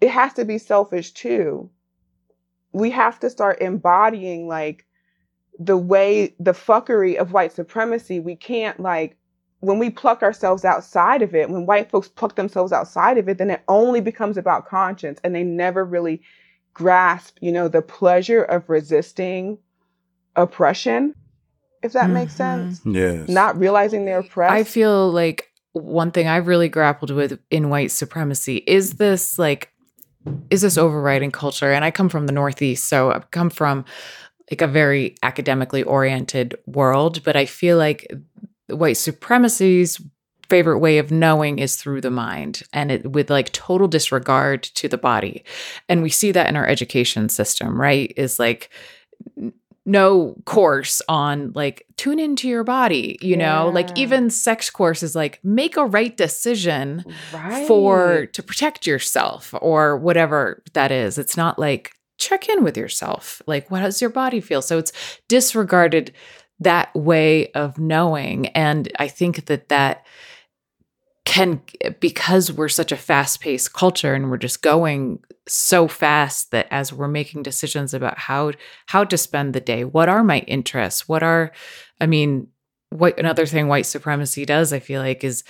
[0.00, 1.70] it has to be selfish too
[2.72, 4.86] we have to start embodying like
[5.58, 9.16] the way the fuckery of white supremacy we can't like
[9.60, 13.38] when we pluck ourselves outside of it when white folks pluck themselves outside of it
[13.38, 16.22] then it only becomes about conscience and they never really
[16.78, 19.58] grasp, you know, the pleasure of resisting
[20.36, 21.12] oppression,
[21.82, 22.36] if that makes Mhm.
[22.36, 22.80] sense.
[22.86, 23.28] Yes.
[23.28, 24.52] Not realizing they're oppressed.
[24.52, 29.72] I feel like one thing I've really grappled with in white supremacy is this like
[30.50, 31.72] is this overriding culture?
[31.72, 33.84] And I come from the northeast so I've come from
[34.50, 38.10] like a very academically oriented world but I feel like
[38.68, 40.00] white supremacy's
[40.48, 44.88] favorite way of knowing is through the mind and it with like total disregard to
[44.88, 45.44] the body.
[45.88, 48.12] And we see that in our education system right?
[48.16, 48.70] Is like
[49.88, 53.70] no course on like tune into your body you know?
[53.72, 57.66] Like even sex courses like make a right decision right.
[57.66, 61.18] for to protect yourself or whatever that is.
[61.18, 63.40] It's not like check in with yourself.
[63.46, 64.62] Like what does your body feel?
[64.62, 64.92] So it's
[65.28, 66.12] disregarded
[66.60, 68.48] that way of knowing.
[68.48, 70.04] And i think that that
[71.24, 71.60] can
[72.00, 77.08] because we're such a fast-paced culture and we're just going so fast that as we're
[77.08, 78.52] making decisions about how
[78.86, 81.50] how to spend the day what are my interests what are
[82.00, 82.46] i mean
[82.90, 85.44] what another thing white supremacy does i feel like is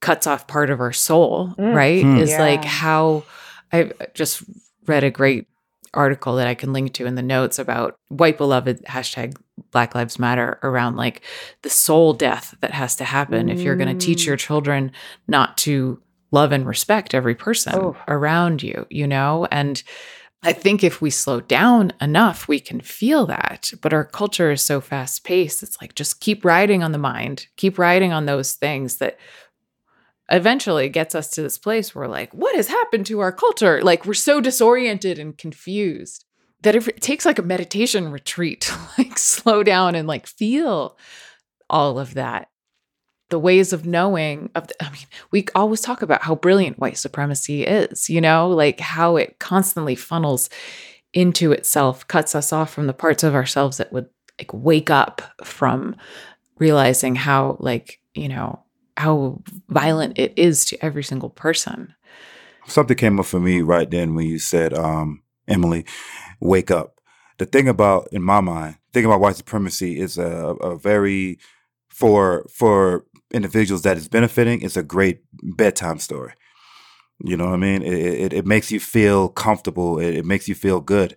[0.00, 1.74] cuts off part of our soul Mm.
[1.74, 2.16] right Hmm.
[2.16, 3.24] is like how
[3.72, 4.42] i just
[4.86, 5.46] read a great
[5.94, 9.36] article that i can link to in the notes about white beloved hashtag
[9.70, 11.20] black lives matter around like
[11.62, 14.26] the soul death that has to happen if you're going to teach Mm.
[14.26, 14.92] your children
[15.28, 16.00] not to
[16.32, 17.96] love and respect every person Oof.
[18.08, 19.82] around you you know and
[20.44, 23.72] I think if we slow down enough, we can feel that.
[23.80, 25.62] But our culture is so fast paced.
[25.62, 29.18] It's like just keep riding on the mind, keep riding on those things that
[30.30, 33.82] eventually gets us to this place where, like, what has happened to our culture?
[33.82, 36.24] Like, we're so disoriented and confused
[36.62, 40.96] that if it takes like a meditation retreat to like slow down and like feel
[41.70, 42.48] all of that.
[43.32, 46.98] The ways of knowing of the, i mean we always talk about how brilliant white
[46.98, 50.50] supremacy is you know like how it constantly funnels
[51.12, 54.08] into itself cuts us off from the parts of ourselves that would
[54.38, 55.96] like wake up from
[56.58, 58.62] realizing how like you know
[58.96, 61.94] how violent it is to every single person.
[62.66, 65.84] Something came up for me right then when you said um emily
[66.40, 67.00] wake up.
[67.38, 71.38] The thing about in my mind thing about white supremacy is a, a very
[71.92, 76.34] for for individuals that is benefiting, it's a great bedtime story.
[77.24, 77.82] You know what I mean?
[77.82, 79.98] It, it, it makes you feel comfortable.
[79.98, 81.16] It, it, makes you feel good.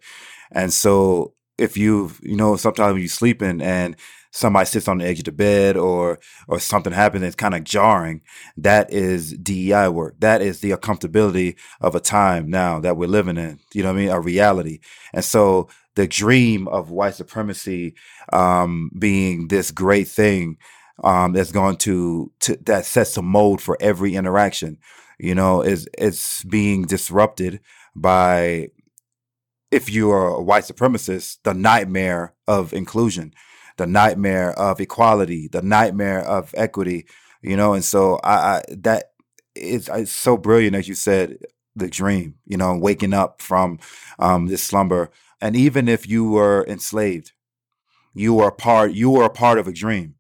[0.51, 3.95] And so if you, you know, sometimes you're sleeping and
[4.32, 7.63] somebody sits on the edge of the bed or, or something happens it's kind of
[7.63, 8.21] jarring,
[8.57, 10.15] that is DEI work.
[10.19, 13.99] That is the uncomfortability of a time now that we're living in, you know what
[13.99, 14.09] I mean?
[14.09, 14.80] A reality.
[15.13, 17.96] And so the dream of white supremacy
[18.32, 20.58] um, being this great thing
[21.04, 24.78] um, that's going to, to that sets a mold for every interaction.
[25.18, 27.62] You know, is it's being disrupted
[27.96, 28.70] by
[29.72, 33.34] if you are a white supremacist, the nightmare of inclusion,
[33.78, 37.06] the nightmare of equality, the nightmare of equity.
[37.41, 39.12] You know, and so I, I that
[39.56, 41.38] is it's so brilliant as you said
[41.76, 42.36] the dream.
[42.46, 43.80] You know, waking up from
[44.20, 45.12] um, this slumber,
[45.42, 47.34] and even if you were enslaved,
[48.14, 48.94] you were part.
[48.94, 50.16] You were a part of a dream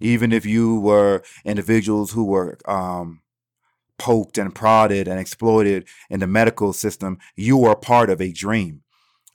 [0.00, 3.20] even if you were individuals who were um,
[3.98, 8.82] poked and prodded and exploited in the medical system, you were part of a dream,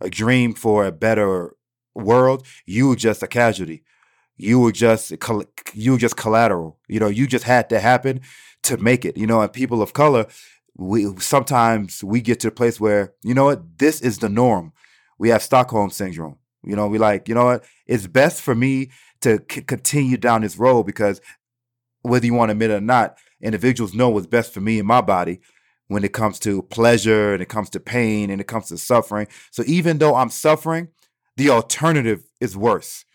[0.02, 1.56] a dream for a better
[1.94, 2.46] world.
[2.66, 3.84] You were just a casualty.
[4.38, 5.14] You were just
[5.74, 6.78] you were just collateral.
[6.88, 8.22] You know, you just had to happen
[8.64, 9.18] to make it.
[9.18, 10.26] You know, and people of color,
[10.76, 14.74] we sometimes we get to a place where you know what, this is the norm.
[15.18, 16.38] We have Stockholm syndrome.
[16.64, 18.92] You know, we like, you know what, it's best for me
[19.22, 21.22] to c- continue down this road because
[22.02, 24.88] whether you want to admit it or not, individuals know what's best for me and
[24.88, 25.42] my body
[25.88, 29.28] when it comes to pleasure and it comes to pain and it comes to suffering.
[29.52, 30.90] So even though I'm suffering,
[31.38, 33.06] the alternative is worse.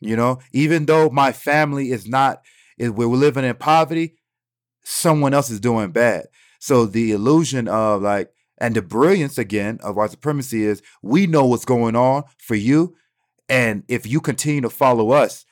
[0.00, 2.42] You know, even though my family is not,
[2.80, 4.16] eh, we're living in poverty,
[4.82, 6.26] someone else is doing bad.
[6.58, 8.30] So the illusion of like,
[8.62, 12.94] and the brilliance again of white supremacy is we know what's going on for you.
[13.48, 15.44] And if you continue to follow us,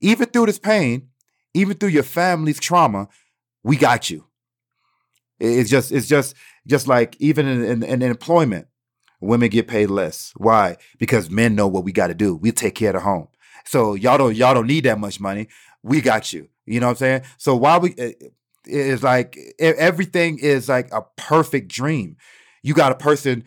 [0.00, 1.10] even through this pain,
[1.52, 3.08] even through your family's trauma,
[3.62, 4.24] we got you.
[5.38, 6.34] It's just, it's just,
[6.66, 8.66] just like even in, in, in employment,
[9.20, 10.32] women get paid less.
[10.38, 10.78] Why?
[10.98, 12.34] Because men know what we got to do.
[12.34, 13.28] We take care of the home.
[13.66, 15.48] So y'all don't, y'all don't need that much money.
[15.82, 16.48] We got you.
[16.64, 17.22] You know what I'm saying?
[17.36, 18.12] So why we, eh,
[18.64, 22.16] it's like everything is like a perfect dream.
[22.62, 23.44] You got a person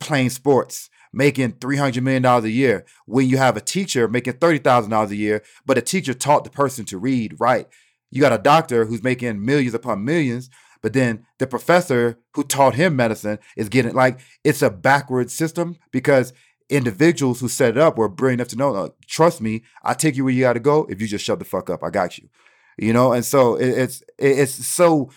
[0.00, 5.16] playing sports making $300 million a year when you have a teacher making $30,000 a
[5.16, 7.68] year, but a teacher taught the person to read, write.
[8.10, 10.50] You got a doctor who's making millions upon millions,
[10.82, 15.76] but then the professor who taught him medicine is getting like it's a backward system
[15.92, 16.32] because
[16.68, 20.24] individuals who set it up were brilliant enough to know, trust me, I take you
[20.24, 20.86] where you got to go.
[20.88, 22.28] If you just shut the fuck up, I got you.
[22.76, 25.10] You know, and so it, it's it's so,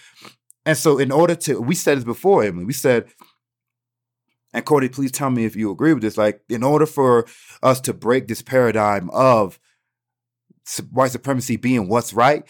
[0.66, 2.66] and so in order to, we said this before, Emily.
[2.66, 3.08] We said
[4.54, 6.18] and Cody, please tell me if you agree with this.
[6.18, 7.28] Like, in order for
[7.62, 9.60] us to break this paradigm of
[10.92, 12.44] white supremacy being what's right,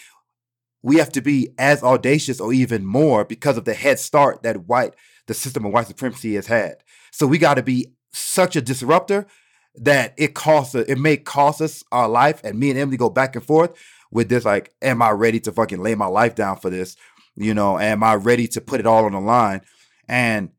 [0.81, 4.67] we have to be as audacious or even more because of the head start that
[4.67, 4.95] white,
[5.25, 6.77] the system of white supremacy has had.
[7.11, 9.25] So we got to be such a disruptor
[9.75, 12.41] that it costs it may cost us our life.
[12.43, 13.73] And me and Emily go back and forth
[14.11, 16.95] with this, like, am I ready to fucking lay my life down for this?
[17.35, 19.61] You know, am I ready to put it all on the line?
[20.07, 20.49] And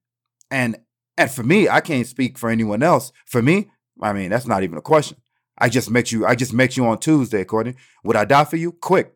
[0.51, 0.79] and
[1.17, 3.13] and for me, I can't speak for anyone else.
[3.27, 3.71] For me,
[4.01, 5.19] I mean, that's not even a question.
[5.59, 6.25] I just met you.
[6.25, 7.75] I just met you on Tuesday, Courtney.
[8.05, 8.73] Would I die for you?
[8.73, 9.13] Quick.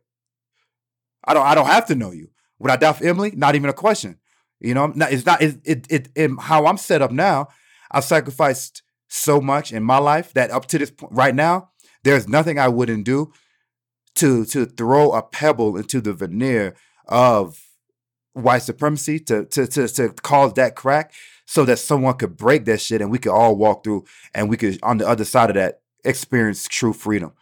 [1.24, 1.46] I don't.
[1.46, 2.30] I don't have to know you.
[2.58, 3.30] Would I die for Emily?
[3.32, 4.18] Not even a question.
[4.58, 5.40] You know, it's not.
[5.40, 7.48] It, it, it, it how I'm set up now.
[7.90, 11.70] I've sacrificed so much in my life that up to this point, right now,
[12.02, 13.32] there's nothing I wouldn't do
[14.16, 16.74] to to throw a pebble into the veneer
[17.06, 17.60] of
[18.32, 21.12] white supremacy to to to, to cause that crack
[21.46, 24.04] so that someone could break that shit and we could all walk through
[24.34, 27.32] and we could on the other side of that experience true freedom.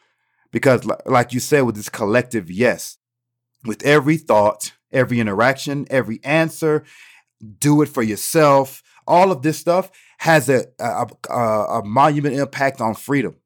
[0.53, 2.99] Because like you said with this collective yes
[3.65, 6.85] with every thought every interaction every answer
[7.59, 12.81] do it for yourself all of this stuff has a a, a, a monument impact
[12.81, 13.37] on freedom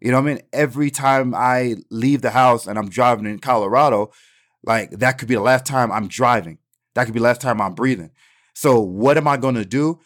[0.00, 3.38] you know what i mean every time i leave the house and i'm driving in
[3.38, 4.10] colorado
[4.64, 6.58] like that could be the last time i'm driving
[6.94, 8.10] that could be the last time i'm breathing
[8.56, 10.00] so what am I going to do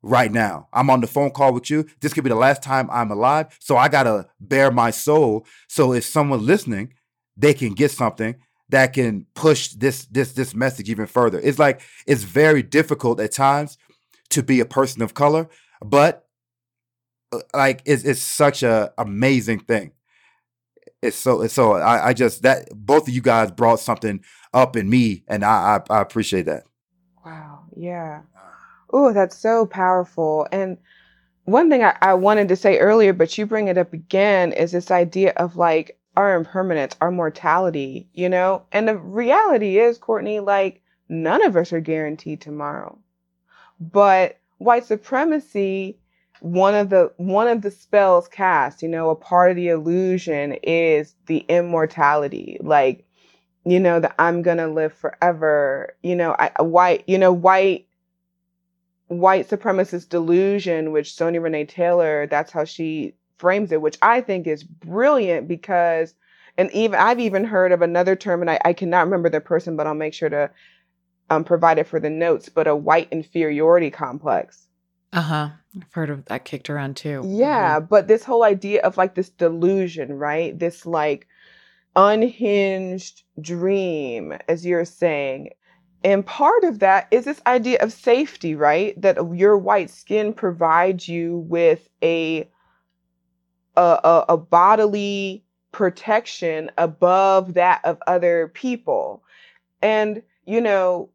[0.00, 0.68] right now?
[0.72, 1.86] I'm on the phone call with you.
[2.00, 3.56] This could be the last time I'm alive.
[3.58, 5.44] So I got to bare my soul.
[5.68, 6.94] So if someone listening
[7.36, 8.36] they can get something
[8.68, 11.40] that can push this this this message even further.
[11.40, 13.78] It's like it's very difficult at times
[14.30, 15.48] to be a person of color,
[15.82, 16.28] but
[17.54, 19.92] like it's it's such a amazing thing.
[21.00, 24.24] It's so it's so I, I just that both of you guys brought something
[24.54, 26.64] up in me, and I I, I appreciate that.
[27.24, 27.64] Wow.
[27.76, 28.22] Yeah.
[28.90, 30.46] Oh, that's so powerful.
[30.52, 30.76] And
[31.44, 34.72] one thing I, I wanted to say earlier, but you bring it up again, is
[34.72, 38.64] this idea of like our impermanence, our mortality, you know?
[38.70, 42.98] And the reality is, Courtney, like none of us are guaranteed tomorrow.
[43.80, 45.98] But white supremacy,
[46.42, 50.54] one of the one of the spells cast, you know, a part of the illusion
[50.64, 52.58] is the immortality.
[52.60, 53.06] Like,
[53.64, 55.94] you know, that I'm gonna live forever.
[56.02, 57.86] You know, I white, you know, white
[59.06, 64.48] white supremacist delusion, which Sonya Renee Taylor, that's how she frames it, which I think
[64.48, 66.12] is brilliant because,
[66.58, 69.76] and even I've even heard of another term, and I, I cannot remember the person,
[69.76, 70.50] but I'll make sure to
[71.30, 74.66] um, provide it for the notes, but a white inferiority complex.
[75.12, 75.48] Uh huh.
[75.76, 77.22] I've heard of that kicked around too.
[77.26, 77.86] Yeah, mm-hmm.
[77.86, 80.58] but this whole idea of like this delusion, right?
[80.58, 81.26] This like
[81.94, 85.50] unhinged dream, as you're saying,
[86.04, 89.00] and part of that is this idea of safety, right?
[89.00, 92.48] That your white skin provides you with a
[93.76, 99.22] a, a, a bodily protection above that of other people.
[99.80, 101.08] And, you know,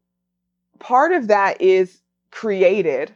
[0.78, 3.14] part of that is created.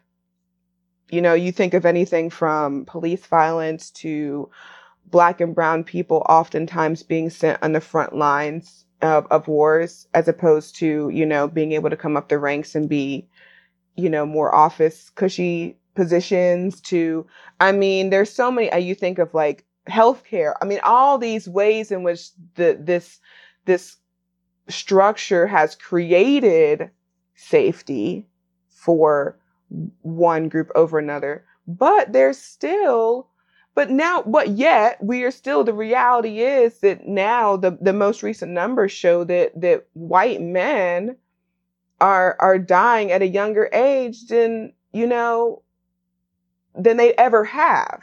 [1.13, 4.51] You know, you think of anything from police violence to
[5.05, 10.27] black and brown people oftentimes being sent on the front lines of, of wars as
[10.27, 13.29] opposed to, you know, being able to come up the ranks and be,
[13.95, 17.27] you know, more office cushy positions to,
[17.61, 20.55] I mean, there's so many, uh, you think of like healthcare.
[20.63, 23.21] I mean, all these ways in which the, this,
[23.67, 23.99] this
[24.71, 26.91] structure has created
[27.35, 28.27] safety
[28.71, 29.37] for
[30.03, 33.29] one group over another, but there's still
[33.75, 38.23] but now, but yet we are still, the reality is that now the, the most
[38.23, 41.17] recent numbers show that, that white men
[42.01, 45.63] are, are dying at a younger age than, you know,
[46.75, 48.03] than they ever have.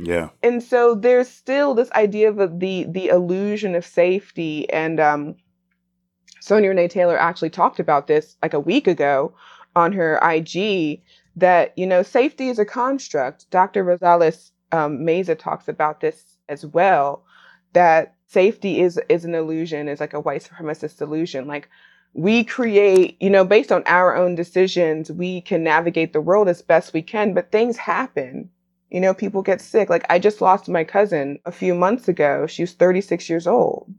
[0.00, 0.30] Yeah.
[0.42, 4.68] And so there's still this idea of the, the illusion of safety.
[4.72, 5.36] And, um,
[6.40, 9.32] Sonya Renee Taylor actually talked about this like a week ago
[9.74, 11.02] on her IG
[11.36, 13.50] that, you know, safety is a construct.
[13.50, 13.84] Dr.
[13.84, 17.24] Rosales um, Meza talks about this as well,
[17.74, 21.46] that safety is is an illusion, is like a white supremacist illusion.
[21.46, 21.68] Like
[22.14, 26.62] we create, you know, based on our own decisions, we can navigate the world as
[26.62, 28.50] best we can, but things happen.
[28.90, 29.88] You know, people get sick.
[29.88, 32.46] Like I just lost my cousin a few months ago.
[32.46, 33.92] She was 36 years old.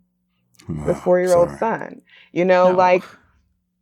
[0.86, 2.02] The four year old son.
[2.32, 2.78] You know, no.
[2.78, 3.04] like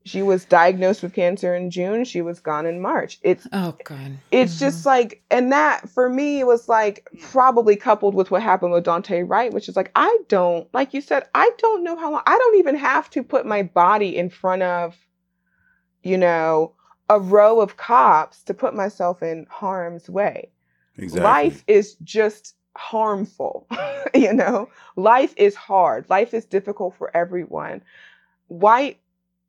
[0.04, 2.04] she was diagnosed with cancer in June.
[2.06, 3.20] She was gone in March.
[3.22, 4.18] It's oh god.
[4.32, 4.66] It's mm-hmm.
[4.66, 9.28] just like, and that for me was like probably coupled with what happened with Daunte
[9.28, 12.24] Wright, which is like I don't, like you said, I don't know how long.
[12.26, 14.98] I don't even have to put my body in front of,
[16.02, 16.74] you know,
[17.10, 20.50] a row of cops to put myself in harm's way.
[20.98, 21.22] Exactly.
[21.24, 23.68] Life is just harmful.
[24.16, 26.10] you know, life is hard.
[26.10, 27.84] Life is difficult for everyone.
[28.48, 29.00] White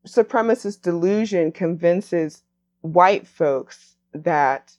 [0.06, 2.42] supremacist delusion convinces
[2.80, 4.76] white folks that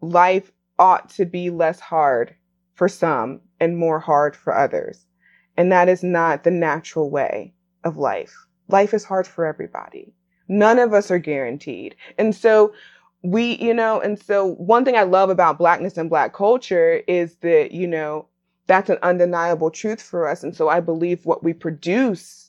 [0.00, 2.34] life ought to be less hard
[2.74, 5.06] for some and more hard for others.
[5.56, 8.34] And that is not the natural way of life.
[8.68, 10.12] Life is hard for everybody.
[10.48, 11.96] None of us are guaranteed.
[12.18, 12.72] And so
[13.22, 17.36] we, you know, and so one thing I love about blackness and black culture is
[17.36, 18.28] that, you know,
[18.66, 20.42] that's an undeniable truth for us.
[20.42, 22.45] And so I believe what we produce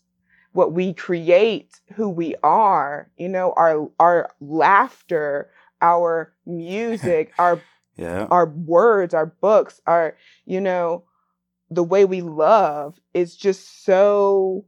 [0.58, 5.52] what we create who we are you know our our laughter
[5.84, 7.62] our music our
[7.96, 8.26] yeah.
[8.32, 11.04] our words our books our you know
[11.70, 14.66] the way we love is just so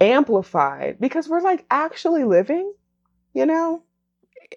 [0.00, 2.74] amplified because we're like actually living
[3.32, 3.84] you know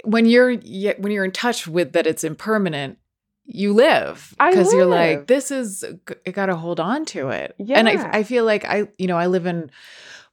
[0.03, 2.97] when you're when you're in touch with that it's impermanent
[3.45, 5.85] you live because you're like this is
[6.25, 7.77] i gotta hold on to it yeah.
[7.77, 9.69] and I, I feel like i you know i live in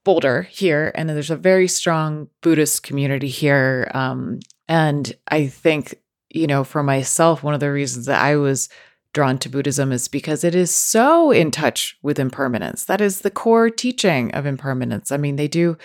[0.05, 3.91] Boulder here, and there's a very strong Buddhist community here.
[3.95, 5.97] Um, and I think,
[6.31, 8.69] you know, for myself, one of the reasons that I was
[9.13, 12.85] drawn to Buddhism is because it is so in touch with impermanence.
[12.85, 15.11] That is the core teaching of impermanence.
[15.11, 15.77] I mean, they do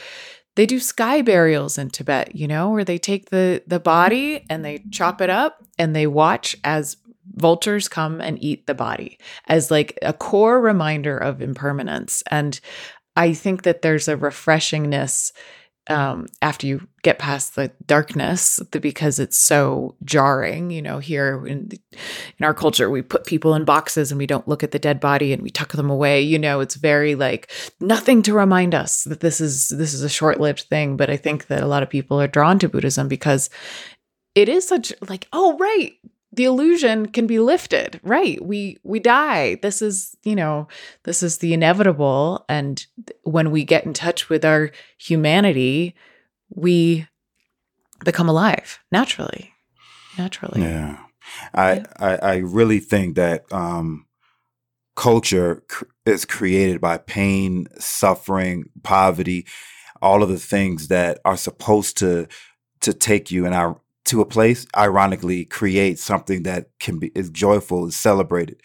[0.56, 4.64] they do sky burials in Tibet, you know, where they take the the body and
[4.64, 6.98] they chop it up and they watch as
[7.34, 12.62] vultures come and eat the body as like a core reminder of impermanence and
[13.16, 15.32] i think that there's a refreshingness
[15.88, 21.46] um, after you get past the darkness the, because it's so jarring you know here
[21.46, 21.70] in,
[22.40, 25.00] in our culture we put people in boxes and we don't look at the dead
[25.00, 29.04] body and we tuck them away you know it's very like nothing to remind us
[29.04, 31.90] that this is this is a short-lived thing but i think that a lot of
[31.90, 33.52] people are drawn to buddhism because
[34.34, 35.94] it is such like oh right
[36.36, 38.44] the illusion can be lifted right?
[38.44, 39.56] We we die.
[39.56, 40.68] This is you know
[41.04, 42.46] this is the inevitable.
[42.50, 42.86] And
[43.24, 45.96] when we get in touch with our humanity
[46.50, 47.08] we
[48.04, 49.54] become alive naturally
[50.18, 50.62] naturally.
[50.62, 50.98] Yeah.
[51.54, 51.86] I Yeah.
[52.00, 54.06] I, I really think that um
[54.96, 59.46] culture cr- is created by pain suffering poverty
[60.02, 62.28] all of the things that are supposed to
[62.82, 67.30] to take you and our to a place ironically create something that can be is
[67.30, 68.62] joyful is celebrated.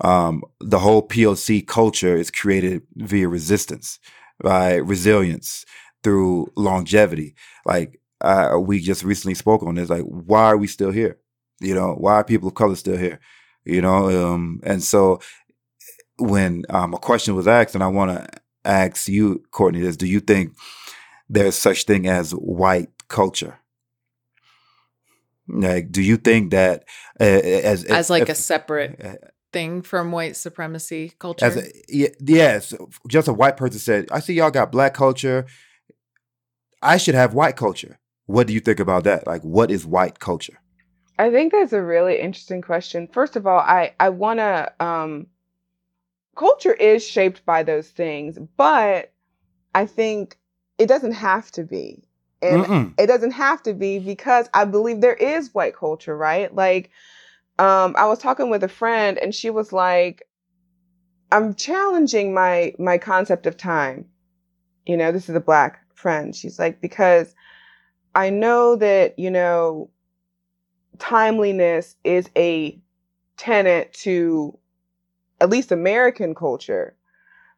[0.00, 3.98] Um, the whole poc culture is created via resistance
[4.42, 5.64] by resilience
[6.02, 7.34] through longevity.
[7.64, 11.18] Like uh, we just recently spoke on this like why are we still here?
[11.60, 13.20] You know why are people of color still here?
[13.64, 15.20] You know um, and so
[16.18, 18.28] when um, a question was asked and i want to
[18.64, 20.54] ask you courtney this do you think
[21.28, 23.58] there's such thing as white culture
[25.48, 26.84] like do you think that
[27.20, 29.14] uh, as as like if- a separate uh,
[29.52, 31.44] thing from white supremacy culture?
[31.44, 32.74] as a, ye- yes
[33.08, 35.46] just a white person said i see y'all got black culture.
[36.84, 38.00] I should have white culture.
[38.26, 39.26] What do you think about that?
[39.26, 40.58] Like what is white culture?
[41.18, 43.06] I think that's a really interesting question.
[43.06, 45.26] First of all, I I want to um
[46.34, 49.12] culture is shaped by those things, but
[49.74, 50.38] I think
[50.78, 52.02] it doesn't have to be.
[52.42, 52.94] And Mm-mm.
[52.98, 56.54] it doesn't have to be because I believe there is white culture, right?
[56.54, 56.90] Like
[57.58, 60.22] um I was talking with a friend and she was like
[61.32, 64.06] I'm challenging my my concept of time.
[64.86, 66.34] You know, this is a black friend.
[66.34, 67.34] She's like because
[68.14, 69.90] I know that, you know,
[70.98, 72.78] timeliness is a
[73.36, 74.58] tenet to
[75.40, 76.94] at least American culture,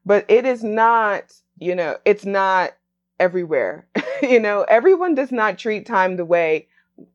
[0.07, 2.73] but it is not, you know, it's not
[3.19, 3.87] everywhere.
[4.31, 6.69] you know, everyone does not treat time the way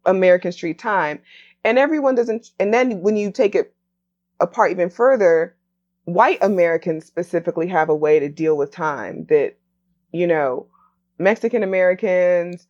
[0.06, 1.20] Americans treat time.
[1.64, 3.74] And everyone doesn't, and then when you take it
[4.40, 5.56] apart even further,
[6.06, 9.58] white Americans specifically have a way to deal with time that,
[10.12, 10.68] you know,
[11.18, 12.66] Mexican Americans,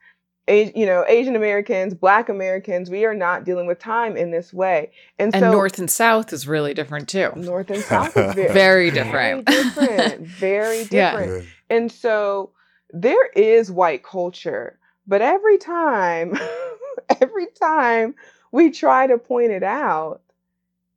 [0.47, 4.51] A- you know, Asian Americans, Black Americans, we are not dealing with time in this
[4.51, 4.91] way.
[5.19, 8.47] And, and so north and south is really different too North and South is very,
[8.53, 9.45] Very very different.
[9.45, 10.27] different.
[10.27, 11.11] Very Yeah.
[11.11, 11.45] different.
[11.69, 12.49] And so
[12.91, 16.37] there is white culture, but every time,
[17.21, 18.15] every time
[18.51, 20.21] we try to point it out,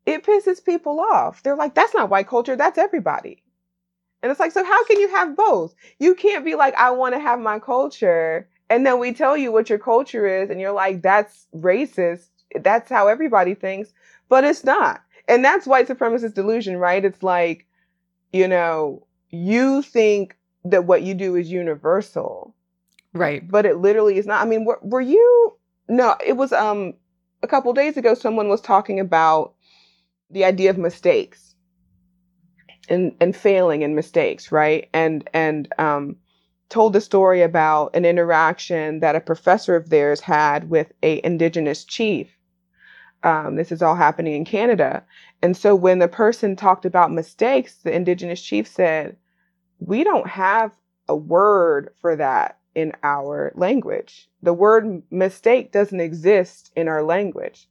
[0.07, 1.43] it pisses people off.
[1.43, 3.43] They're like, that's not white culture, that's everybody.
[4.23, 5.75] And it's like, so how can you have both?
[5.99, 8.49] You can't be like, I want to have my culture.
[8.71, 12.29] And then we tell you what your culture is, and you're like, that's racist.
[12.61, 13.93] That's how everybody thinks.
[14.29, 15.03] But it's not.
[15.29, 17.05] And that's white supremacist delusion, right?
[17.05, 17.67] It's like,
[18.33, 22.55] you know, you think that what you do is universal,
[23.13, 24.43] right but it literally is not.
[24.43, 25.57] I mean, were, were you?
[25.89, 26.95] No, it was um
[27.43, 28.15] a couple days ago.
[28.15, 29.55] Someone was talking about
[30.31, 31.55] the idea of mistakes
[32.89, 34.89] and and failing in mistakes, right?
[34.93, 36.17] And and um
[36.69, 41.85] told a story about an interaction that a professor of theirs had with a indigenous
[41.85, 42.35] chief.
[43.25, 45.05] Um, this is all happening in Canada,
[45.43, 49.17] and so when the person talked about mistakes, the indigenous chief said,
[49.87, 50.73] "We don't have
[51.09, 54.29] a word for that in our language.
[54.43, 57.69] The word mistake doesn't exist in our language.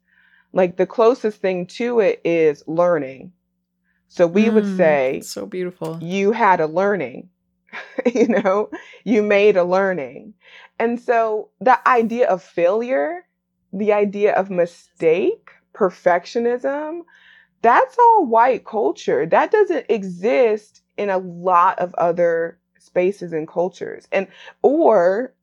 [0.54, 3.34] Like the closest thing to it is learning.
[4.08, 7.30] So we would Mm, say so beautiful you had a learning,
[8.14, 8.70] you know,
[9.04, 10.34] you made a learning.
[10.80, 13.26] And so the idea of failure,
[13.74, 17.02] the idea of mistake, perfectionism,
[17.62, 19.26] that's all white culture.
[19.26, 24.08] That doesn't exist in a lot of other spaces and cultures.
[24.12, 24.28] And
[24.62, 25.34] or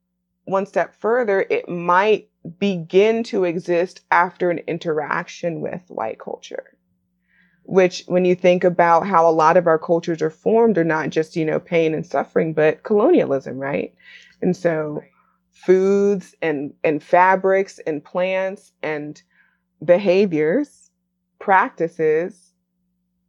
[0.45, 2.29] one step further, it might
[2.59, 6.65] begin to exist after an interaction with white culture.
[7.65, 11.11] Which, when you think about how a lot of our cultures are formed, are not
[11.11, 13.95] just, you know, pain and suffering, but colonialism, right?
[14.41, 15.03] And so
[15.51, 19.21] foods and, and fabrics and plants and
[19.85, 20.91] behaviors,
[21.41, 22.55] practices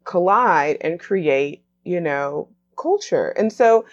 [0.05, 3.29] collide and create, you know, culture.
[3.29, 3.85] And so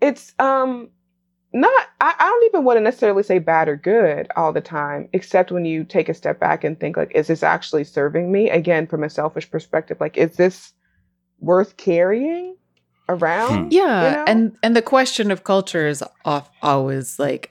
[0.00, 0.88] it's um
[1.52, 5.08] not I, I don't even want to necessarily say bad or good all the time
[5.12, 8.48] except when you take a step back and think like is this actually serving me
[8.48, 10.72] again from a selfish perspective like is this
[11.40, 12.56] worth carrying
[13.08, 13.68] around Hmm.
[13.70, 14.24] Yeah, you know?
[14.28, 17.50] and and the question of culture is off, always like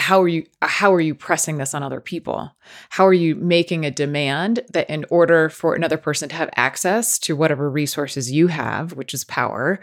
[0.00, 2.50] how are you how are you pressing this on other people?
[2.88, 7.18] How are you making a demand that in order for another person to have access
[7.20, 9.78] to whatever resources you have, which is power,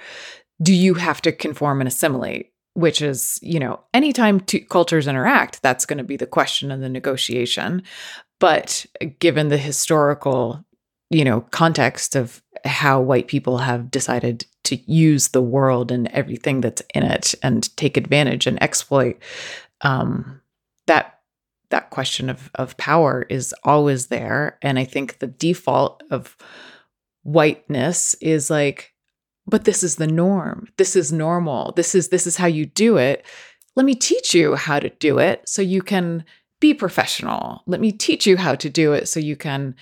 [0.61, 2.51] do you have to conform and assimilate?
[2.73, 6.83] Which is, you know, anytime two cultures interact, that's going to be the question and
[6.83, 7.83] the negotiation.
[8.39, 8.85] But
[9.19, 10.63] given the historical,
[11.09, 16.61] you know, context of how white people have decided to use the world and everything
[16.61, 19.17] that's in it and take advantage and exploit
[19.81, 20.41] um,
[20.87, 21.19] that
[21.69, 24.57] that question of of power is always there.
[24.61, 26.37] And i think the default of
[27.23, 28.93] whiteness is like
[29.47, 30.67] but this is the norm.
[30.77, 31.71] This is normal.
[31.75, 33.25] This is this is how you do it.
[33.75, 36.25] Let me teach you how to do it so you can
[36.59, 37.61] be professional.
[37.65, 39.75] Let me teach you how to do it so you can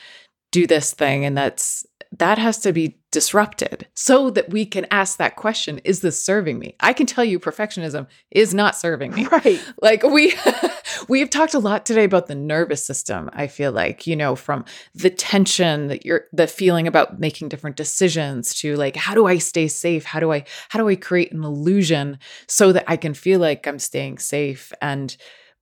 [0.52, 1.26] do this thing.
[1.26, 1.86] And that's
[2.18, 6.60] that has to be disrupted so that we can ask that question is this serving
[6.60, 6.76] me?
[6.82, 9.26] I can tell you perfectionism is not serving me.
[9.28, 9.62] Right.
[9.82, 10.34] Like we
[11.08, 14.66] we've talked a lot today about the nervous system i feel like you know from
[14.96, 19.38] the tension that you're the feeling about making different decisions to like how do i
[19.38, 20.04] stay safe?
[20.04, 23.68] How do i how do i create an illusion so that i can feel like
[23.68, 24.74] i'm staying safe?
[24.82, 25.16] And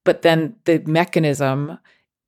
[0.06, 1.78] but then the mechanism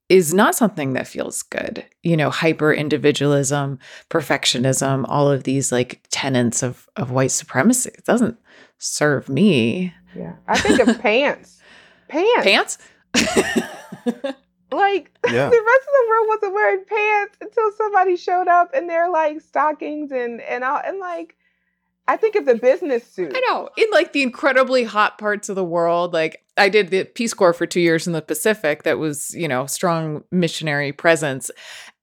[0.08, 3.78] is not something that feels good you know hyper individualism
[4.08, 7.90] perfectionism all of these like tenets of of white supremacy.
[7.94, 8.38] It doesn't
[8.78, 9.92] serve me.
[10.14, 10.34] Yeah.
[10.46, 11.60] I think of pants.
[12.08, 12.78] Pants.
[13.14, 14.34] Pants?
[14.72, 15.48] Like Yeah.
[15.48, 19.40] the rest of the world wasn't wearing pants until somebody showed up and they're like
[19.40, 21.35] stockings and and all and like
[22.08, 23.32] I think of the business suit.
[23.34, 23.68] I know.
[23.76, 27.52] In like the incredibly hot parts of the world, like I did the Peace Corps
[27.52, 31.50] for two years in the Pacific that was, you know, strong missionary presence.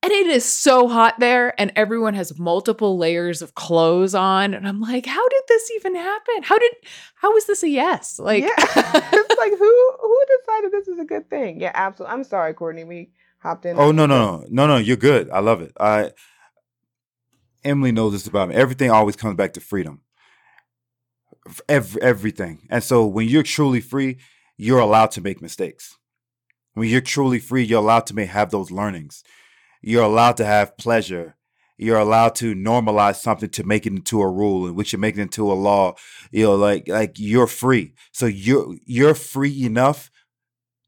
[0.01, 4.53] And it is so hot there, and everyone has multiple layers of clothes on.
[4.53, 6.43] And I'm like, how did this even happen?
[6.43, 6.73] How did
[7.15, 8.19] how was this a yes?
[8.19, 8.49] Like yeah.
[8.57, 11.61] it's like who who decided this is a good thing?
[11.61, 12.13] Yeah, absolutely.
[12.13, 12.83] I'm sorry, Courtney.
[12.83, 13.79] We hopped in.
[13.79, 14.75] Oh no no no no no!
[14.75, 15.29] You're good.
[15.29, 15.71] I love it.
[15.79, 16.11] I
[17.63, 18.55] Emily knows this about me.
[18.55, 20.01] Everything always comes back to freedom.
[21.67, 22.67] Every, everything.
[22.69, 24.17] And so when you're truly free,
[24.57, 25.97] you're allowed to make mistakes.
[26.73, 29.23] When you're truly free, you're allowed to have those learnings.
[29.81, 31.35] You're allowed to have pleasure.
[31.77, 35.17] You're allowed to normalize something to make it into a rule, in which you make
[35.17, 35.95] it into a law.
[36.31, 37.93] You know, like like you're free.
[38.11, 40.09] So you're you're free enough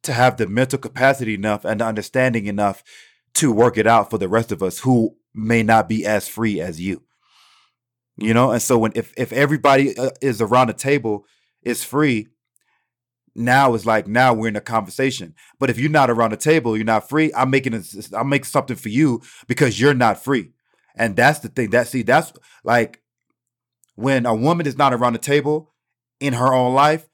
[0.04, 2.84] to have the mental capacity enough and the understanding enough
[3.34, 6.60] to work it out for the rest of us who may not be as free
[6.60, 7.04] as you.
[8.18, 11.26] You know and so when if if everybody uh, is around the table
[11.64, 12.28] is free
[13.36, 15.36] now it's like now we're in a conversation.
[15.60, 17.82] But if you're not around the table you're not free i'm making a,
[18.14, 20.52] i'm making something for you because you're not free.
[20.96, 22.32] And that's the thing that see that's
[22.64, 23.02] like
[23.96, 25.74] when a woman is not around the table
[26.22, 27.10] in her own life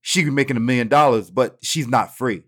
[0.00, 2.44] she could be making a million dollars but she's not free.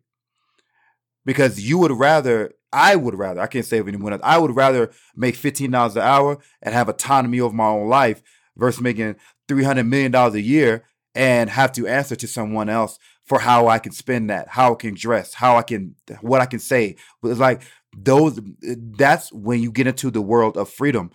[1.27, 4.55] Because you would rather I would rather I can't say of anyone else I would
[4.55, 8.23] rather make fifteen dollars an hour and have autonomy over my own life
[8.57, 9.17] versus making
[9.49, 13.69] three hundred million dollars a year and have to answer to someone else for how
[13.69, 16.97] I can spend that, how I can dress, how I can what I can say.
[17.23, 17.63] But it's like
[17.97, 21.11] those that's when you get into the world of freedom.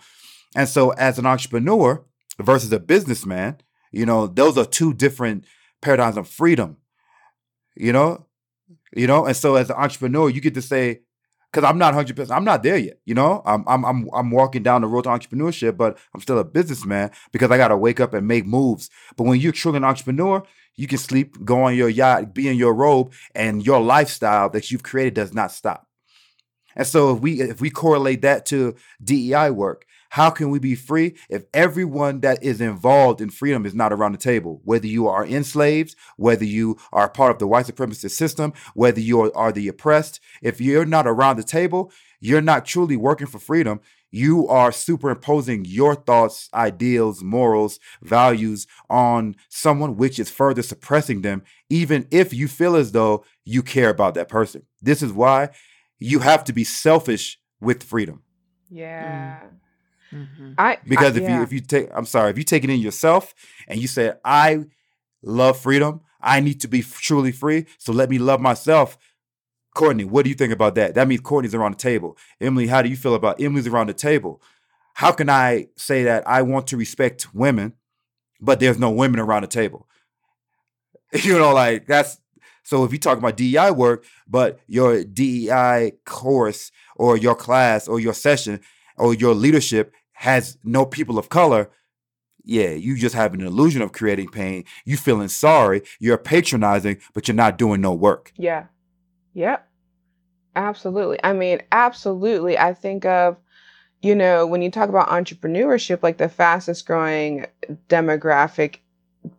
[0.56, 2.04] And so as an entrepreneur
[2.38, 3.58] versus a businessman,
[3.92, 5.44] you know, those are two different
[5.80, 6.78] paradigms of freedom.
[7.76, 8.26] You know?
[8.94, 11.02] You know, and so as an entrepreneur, you get to say,
[11.50, 12.98] because I'm not 100 percent I'm not there yet.
[13.04, 16.38] You know, I'm I'm I'm I'm walking down the road to entrepreneurship, but I'm still
[16.38, 18.90] a businessman because I got to wake up and make moves.
[19.16, 20.42] But when you're truly an entrepreneur,
[20.76, 24.70] you can sleep, go on your yacht, be in your robe, and your lifestyle that
[24.70, 25.86] you've created does not stop.
[26.76, 30.74] And so if we if we correlate that to DEI work, how can we be
[30.74, 34.60] free if everyone that is involved in freedom is not around the table?
[34.64, 39.20] Whether you are enslaved, whether you are part of the white supremacist system, whether you
[39.20, 43.38] are, are the oppressed, if you're not around the table, you're not truly working for
[43.38, 43.80] freedom.
[44.10, 51.44] You are superimposing your thoughts, ideals, morals, values on someone, which is further suppressing them,
[51.68, 54.62] even if you feel as though you care about that person.
[54.82, 55.50] This is why
[56.00, 58.22] you have to be selfish with freedom.
[58.68, 59.42] Yeah.
[59.44, 59.50] Mm.
[60.12, 60.54] Mhm.
[60.58, 61.36] I Because I- if yeah.
[61.38, 63.34] you if you take I'm sorry, if you take it in yourself
[63.68, 64.64] and you say, I
[65.22, 68.98] love freedom, I need to be truly free, so let me love myself.
[69.74, 70.94] Courtney, what do you think about that?
[70.94, 72.16] That means Courtney's around the table.
[72.40, 74.42] Emily, how do you feel about Emily's around the table?
[74.94, 77.74] How can I say that I want to respect women,
[78.40, 79.86] but there's no women around the table?
[81.24, 82.18] You know, like that's
[82.62, 87.98] so if you talk about DEI work, but your DEI course or your class or
[87.98, 88.60] your session
[88.96, 91.70] or your leadership has no people of color,
[92.44, 94.64] yeah, you just have an illusion of creating pain.
[94.84, 98.30] You feeling sorry, you're patronizing, but you're not doing no work.
[98.36, 98.66] Yeah.
[99.32, 99.66] Yep.
[100.54, 101.18] Absolutely.
[101.24, 102.58] I mean, absolutely.
[102.58, 103.38] I think of,
[104.02, 107.46] you know, when you talk about entrepreneurship, like the fastest growing
[107.88, 108.76] demographic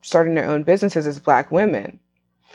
[0.01, 1.99] starting their own businesses is black women.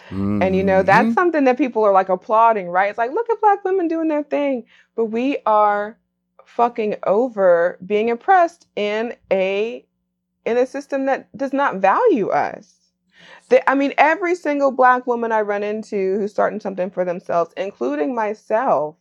[0.09, 0.43] Mm-hmm.
[0.43, 1.15] And you know, that's mm-hmm.
[1.15, 2.91] something that people are like applauding, right?
[2.91, 4.65] It's like, look at black women doing their thing.
[4.97, 5.97] But we are
[6.47, 9.85] fucking over being oppressed in a
[10.45, 12.75] in a system that does not value us.
[13.49, 17.53] The, I mean, every single black woman I run into who's starting something for themselves,
[17.57, 18.97] including myself,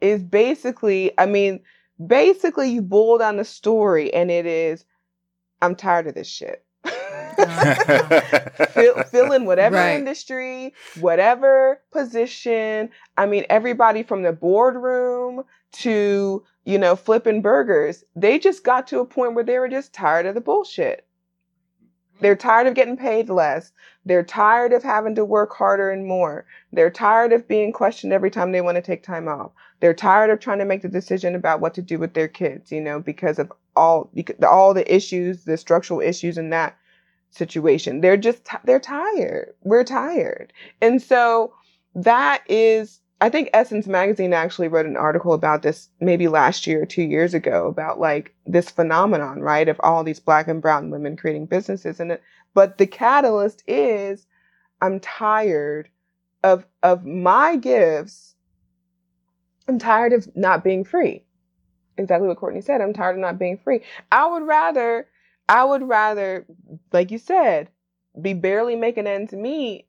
[0.00, 1.60] is basically, I mean,
[2.04, 4.84] basically you boil down the story and it is,
[5.60, 6.64] I'm tired of this shit.
[8.70, 9.94] fill, fill, in whatever right.
[9.94, 12.90] industry, whatever position.
[13.16, 19.00] I mean, everybody from the boardroom to, you know, flipping burgers, they just got to
[19.00, 21.06] a point where they were just tired of the bullshit.
[22.20, 23.72] They're tired of getting paid less.
[24.04, 26.46] They're tired of having to work harder and more.
[26.72, 29.50] They're tired of being questioned every time they want to take time off.
[29.80, 32.70] They're tired of trying to make the decision about what to do with their kids,
[32.70, 36.76] you know, because of all because all the issues, the structural issues and that
[37.32, 38.00] situation.
[38.00, 39.54] They're just they're tired.
[39.62, 40.52] We're tired.
[40.80, 41.54] And so
[41.94, 46.82] that is I think Essence magazine actually wrote an article about this maybe last year
[46.82, 50.90] or 2 years ago about like this phenomenon, right, of all these black and brown
[50.90, 52.22] women creating businesses and it,
[52.54, 54.26] but the catalyst is
[54.80, 55.88] I'm tired
[56.42, 58.34] of of my gifts.
[59.68, 61.24] I'm tired of not being free.
[61.96, 62.80] Exactly what Courtney said.
[62.80, 63.82] I'm tired of not being free.
[64.10, 65.06] I would rather
[65.48, 66.46] I would rather,
[66.92, 67.68] like you said,
[68.20, 69.86] be barely making ends meet,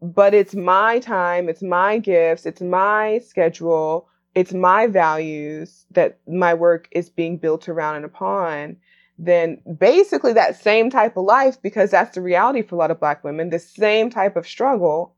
[0.00, 6.54] but it's my time, it's my gifts, it's my schedule, it's my values that my
[6.54, 8.76] work is being built around and upon.
[9.16, 13.00] Then basically that same type of life, because that's the reality for a lot of
[13.00, 15.14] Black women, the same type of struggle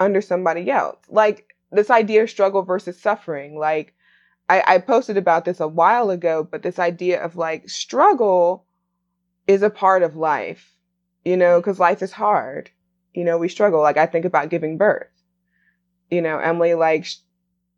[0.00, 0.98] under somebody else.
[1.08, 3.58] Like this idea of struggle versus suffering.
[3.58, 3.94] Like
[4.48, 8.64] I, I posted about this a while ago, but this idea of like struggle
[9.46, 10.76] is a part of life,
[11.24, 12.70] you know, because life is hard.
[13.14, 13.80] You know, we struggle.
[13.80, 15.08] Like I think about giving birth.
[16.10, 17.16] You know, Emily, like sh-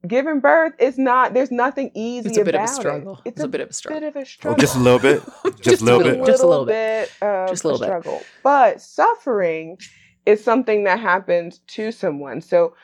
[0.07, 1.35] giving birth is not.
[1.35, 2.29] There's nothing easy.
[2.29, 3.15] It's a bit of a struggle.
[3.25, 3.29] It.
[3.29, 4.01] It's, it's a, a, bit of a struggle.
[4.01, 4.57] Bit of a struggle.
[4.57, 5.23] Oh, just a little bit.
[5.45, 6.27] Just, just a little bit.
[6.27, 7.11] Just a little bit.
[7.49, 8.19] just a little struggle.
[8.19, 8.27] Bit.
[8.43, 9.79] But suffering
[10.27, 12.41] is something that happens to someone.
[12.41, 12.75] So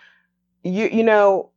[0.63, 1.51] you you know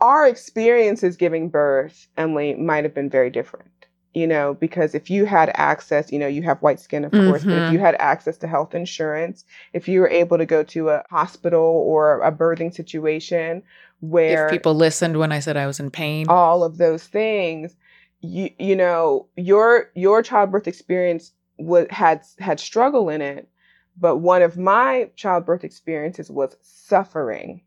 [0.00, 3.77] our experiences giving birth, Emily, might have been very different
[4.18, 7.28] you know, because if you had access, you know, you have white skin, of mm-hmm.
[7.28, 7.84] course, but if you mm-hmm.
[7.84, 12.20] had access to health insurance, if you were able to go to a hospital or
[12.22, 13.62] a birthing situation
[14.00, 17.76] where if people listened when I said I was in pain, all of those things,
[18.20, 23.48] you you know, your your childbirth experience was had had struggle in it,
[23.96, 27.62] but one of my childbirth experiences was suffering.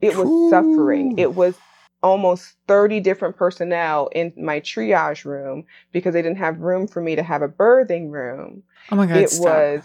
[0.00, 0.50] It was Ooh.
[0.50, 1.16] suffering.
[1.16, 1.56] It was
[2.02, 7.16] almost 30 different personnel in my triage room because they didn't have room for me
[7.16, 8.62] to have a birthing room.
[8.90, 9.16] Oh my god.
[9.16, 9.44] It stop.
[9.44, 9.84] was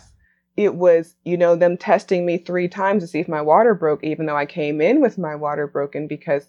[0.58, 4.04] it was, you know, them testing me 3 times to see if my water broke
[4.04, 6.48] even though I came in with my water broken because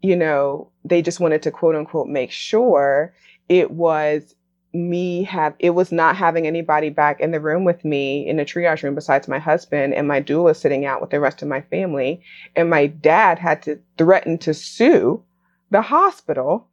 [0.00, 3.14] you know, they just wanted to quote unquote make sure
[3.48, 4.34] it was
[4.72, 8.44] me have it was not having anybody back in the room with me in the
[8.44, 11.60] triage room besides my husband and my doula sitting out with the rest of my
[11.62, 12.20] family.
[12.54, 15.22] And my dad had to threaten to sue
[15.70, 16.68] the hospital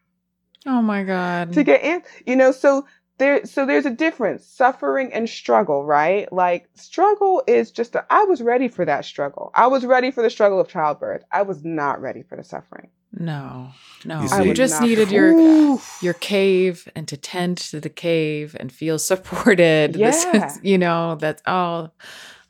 [0.66, 1.52] oh my god.
[1.52, 2.84] to get in you know so
[3.18, 6.32] there so there's a difference suffering and struggle right?
[6.32, 9.52] Like struggle is just a, I was ready for that struggle.
[9.54, 11.22] I was ready for the struggle of childbirth.
[11.30, 13.70] I was not ready for the suffering no,
[14.04, 14.22] no.
[14.22, 18.98] You, you just needed your your cave and to tend to the cave and feel
[18.98, 19.96] supported.
[20.04, 20.08] Yeah.
[20.46, 21.92] Is, you know, that's all.
[21.94, 22.04] Oh,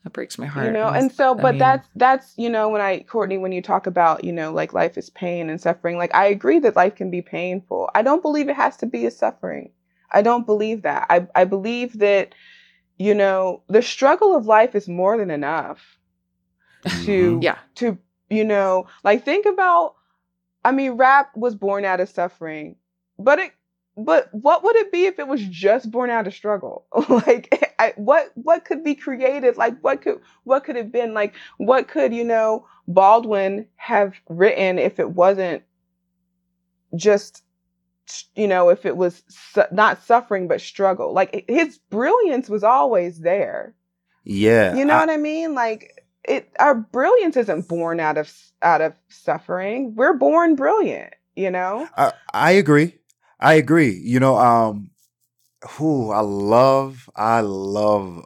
[0.04, 0.66] that breaks my heart.
[0.66, 3.52] You know, and so, but I mean, that's that's you know when I Courtney when
[3.52, 5.96] you talk about you know like life is pain and suffering.
[5.96, 7.90] Like I agree that life can be painful.
[7.94, 9.70] I don't believe it has to be a suffering.
[10.12, 11.06] I don't believe that.
[11.08, 12.34] I I believe that
[12.98, 15.98] you know the struggle of life is more than enough
[16.84, 17.42] to mm-hmm.
[17.42, 17.98] yeah to
[18.28, 19.94] you know like think about
[20.64, 22.76] I mean, rap was born out of suffering,
[23.18, 23.52] but it,
[23.96, 26.86] but what would it be if it was just born out of struggle?
[27.08, 29.56] like, I, what what could be created?
[29.56, 31.14] Like, what could what could have been?
[31.14, 35.62] Like, what could you know Baldwin have written if it wasn't
[36.96, 37.42] just
[38.36, 41.12] you know if it was su- not suffering but struggle?
[41.12, 43.74] Like his brilliance was always there.
[44.24, 44.74] Yeah.
[44.74, 45.54] You know I- what I mean?
[45.54, 49.94] Like it our brilliance isn't born out of out of suffering.
[49.94, 51.88] We're born brilliant, you know?
[51.96, 52.98] I, I agree.
[53.40, 53.92] I agree.
[53.92, 54.90] You know, um,
[55.70, 58.24] who I love, I love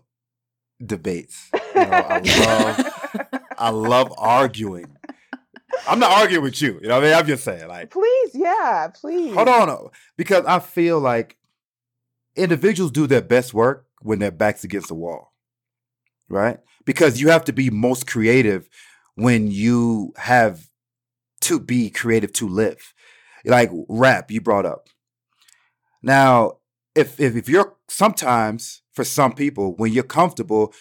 [0.85, 1.51] debates.
[1.53, 4.97] You know, I love, I love arguing.
[5.89, 6.79] I'm not arguing with you.
[6.83, 9.35] You know, what I mean, I'm just saying, like, please, yeah, please.
[9.35, 9.77] hold on, uh,
[10.17, 11.37] because I feel like
[12.37, 15.33] individuals do their best work when their backs against the wall,
[16.29, 16.59] right?
[16.85, 18.69] Because you have to be most creative
[19.15, 20.69] when you have
[21.43, 22.95] to be creative to live.
[23.45, 24.89] Like rap, you brought up.
[26.03, 26.59] Now,
[26.95, 30.73] if if, if you're sometimes for some people, when you're comfortable,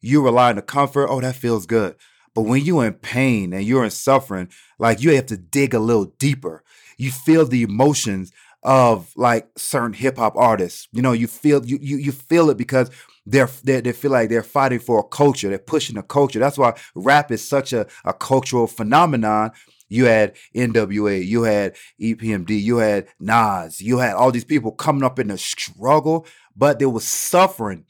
[0.00, 1.08] you rely on the comfort.
[1.08, 1.96] Oh, that feels good.
[2.34, 5.78] But when you're in pain and you're in suffering, like you have to dig a
[5.78, 6.64] little deeper.
[6.98, 8.32] You feel the emotions
[8.62, 10.88] of like certain hip hop artists.
[10.92, 12.90] You know, you feel you you you feel it because
[13.24, 15.48] they're, they they feel like they're fighting for a culture.
[15.48, 16.38] They're pushing a culture.
[16.38, 19.52] That's why rap is such a, a cultural phenomenon.
[19.88, 25.04] You had NWA, you had EPMD, you had Nas, you had all these people coming
[25.04, 27.84] up in the struggle, but they were suffering.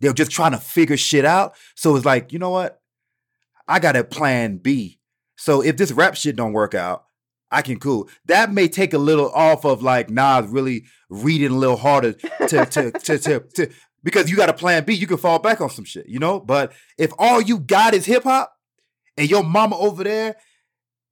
[0.00, 1.54] They were just trying to figure shit out.
[1.74, 2.80] So it's like, you know what?
[3.68, 4.98] I got a plan B.
[5.36, 7.04] So if this rap shit don't work out,
[7.50, 8.08] I can cool.
[8.24, 12.66] That may take a little off of like Nas really reading a little harder to
[12.66, 13.70] to to to, to
[14.04, 16.38] because you got a plan B, you can fall back on some shit, you know?
[16.38, 18.54] But if all you got is hip hop
[19.16, 20.36] and your mama over there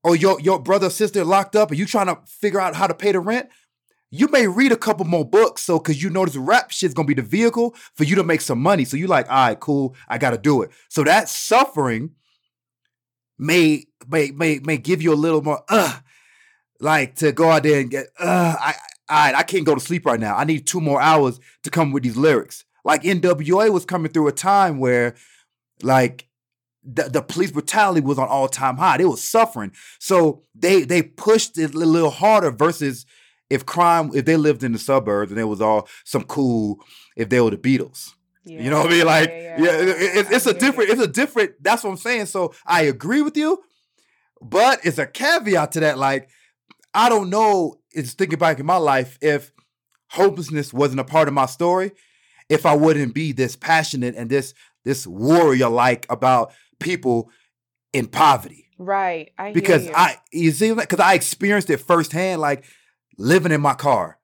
[0.04, 2.94] or your your brother sister locked up and you trying to figure out how to
[2.94, 3.48] pay the rent,
[4.10, 5.62] you may read a couple more books.
[5.62, 8.60] So cause you this rap shit's gonna be the vehicle for you to make some
[8.60, 8.84] money.
[8.84, 10.70] So you like, all right, cool, I gotta do it.
[10.88, 12.10] So that suffering
[13.38, 15.98] may may may may give you a little more uh
[16.78, 18.74] like to go out there and get uh I
[19.08, 20.36] I I can't go to sleep right now.
[20.36, 22.64] I need two more hours to come with these lyrics.
[22.84, 25.14] Like NWA was coming through a time where
[25.82, 26.28] like
[26.84, 28.96] the, the police brutality was on all time high.
[28.98, 29.72] They was suffering.
[30.00, 33.06] So they they pushed it a little harder versus
[33.50, 36.80] if crime, if they lived in the suburbs and it was all some cool,
[37.16, 38.10] if they were the Beatles.
[38.44, 39.06] You know what I mean?
[39.06, 39.28] Like,
[39.58, 42.26] yeah, it- it- it's a different, it's a different, that's what I'm saying.
[42.26, 43.62] So I agree with you,
[44.40, 45.98] but it's a caveat to that.
[45.98, 46.28] Like,
[46.94, 49.52] I don't know, it's thinking back in my life, if
[50.10, 51.92] hopelessness wasn't a part of my story,
[52.52, 57.30] if I wouldn't be this passionate and this this warrior like about people
[57.92, 58.68] in poverty.
[58.78, 59.32] Right.
[59.38, 59.92] I Because you.
[59.94, 62.64] I you see because I experienced it firsthand, like
[63.16, 64.18] living in my car,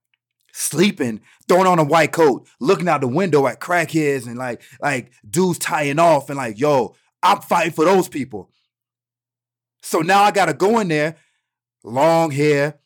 [0.52, 5.12] sleeping, throwing on a white coat, looking out the window at crackheads and like like
[5.28, 8.50] dudes tying off and like, yo, I'm fighting for those people.
[9.82, 11.16] So now I gotta go in there,
[11.82, 12.78] long hair,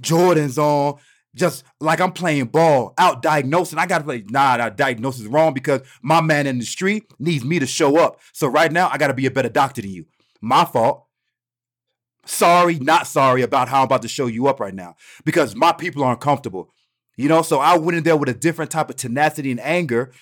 [0.00, 0.98] Jordans on,
[1.34, 3.78] just like I'm playing ball, out diagnosing.
[3.78, 7.44] I gotta play, nah, that diagnosis is wrong because my man in the street needs
[7.44, 8.20] me to show up.
[8.32, 10.06] So right now I gotta be a better doctor than you.
[10.40, 11.06] My fault.
[12.26, 15.72] Sorry, not sorry about how I'm about to show you up right now because my
[15.72, 16.72] people are uncomfortable.
[17.16, 20.12] You know, so I went in there with a different type of tenacity and anger,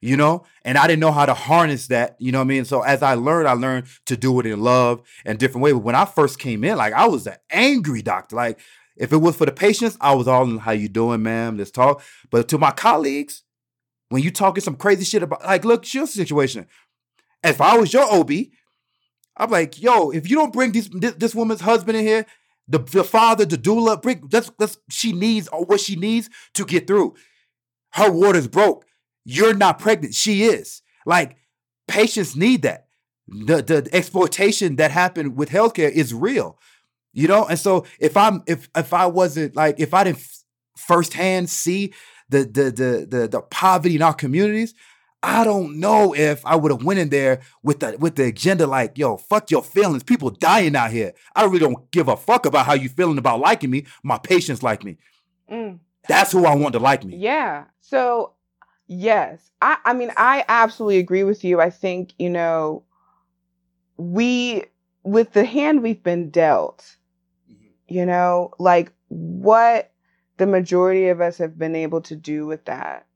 [0.00, 2.64] you know, and I didn't know how to harness that, you know what I mean?
[2.64, 5.72] So as I learned, I learned to do it in love and different way.
[5.72, 8.36] But when I first came in, like I was an angry doctor.
[8.36, 8.60] Like
[8.96, 11.56] if it was for the patients, I was all in how you doing, ma'am?
[11.56, 12.02] Let's talk.
[12.30, 13.42] But to my colleagues,
[14.08, 16.66] when you talking some crazy shit about like, look, your situation.
[17.42, 18.30] If I was your OB,
[19.36, 22.26] I'm like, yo, if you don't bring this this, this woman's husband in here,
[22.68, 26.64] the, the father, the doula, bring that's that's she needs or what she needs to
[26.64, 27.14] get through.
[27.94, 28.84] Her water's broke.
[29.24, 30.14] You're not pregnant.
[30.14, 30.82] She is.
[31.06, 31.36] Like,
[31.88, 32.86] patients need that.
[33.28, 36.58] The the exploitation that happened with healthcare is real.
[37.12, 40.26] You know, and so if I'm if if I wasn't like if I didn't
[40.76, 41.92] firsthand see
[42.28, 44.74] the the the the the poverty in our communities,
[45.22, 48.66] I don't know if I would have went in there with the with the agenda
[48.66, 50.02] like, yo, fuck your feelings.
[50.02, 51.12] People dying out here.
[51.36, 53.86] I really don't give a fuck about how you feeling about liking me.
[54.02, 54.98] My patients like me.
[55.50, 55.78] Mm.
[56.08, 57.16] That's who I want to like me.
[57.16, 57.64] Yeah.
[57.80, 58.32] So,
[58.88, 59.52] yes.
[59.60, 61.60] I I mean, I absolutely agree with you.
[61.60, 62.82] I think, you know,
[63.96, 64.64] we
[65.04, 66.96] with the hand we've been dealt,
[67.88, 69.92] you know, like what
[70.38, 73.06] the majority of us have been able to do with that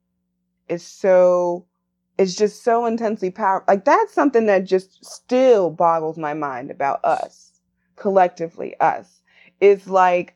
[0.67, 1.65] is so
[2.17, 3.65] it's just so intensely powerful.
[3.67, 7.47] Like that's something that just still boggles my mind about us
[7.95, 9.21] collectively us
[9.59, 10.35] is like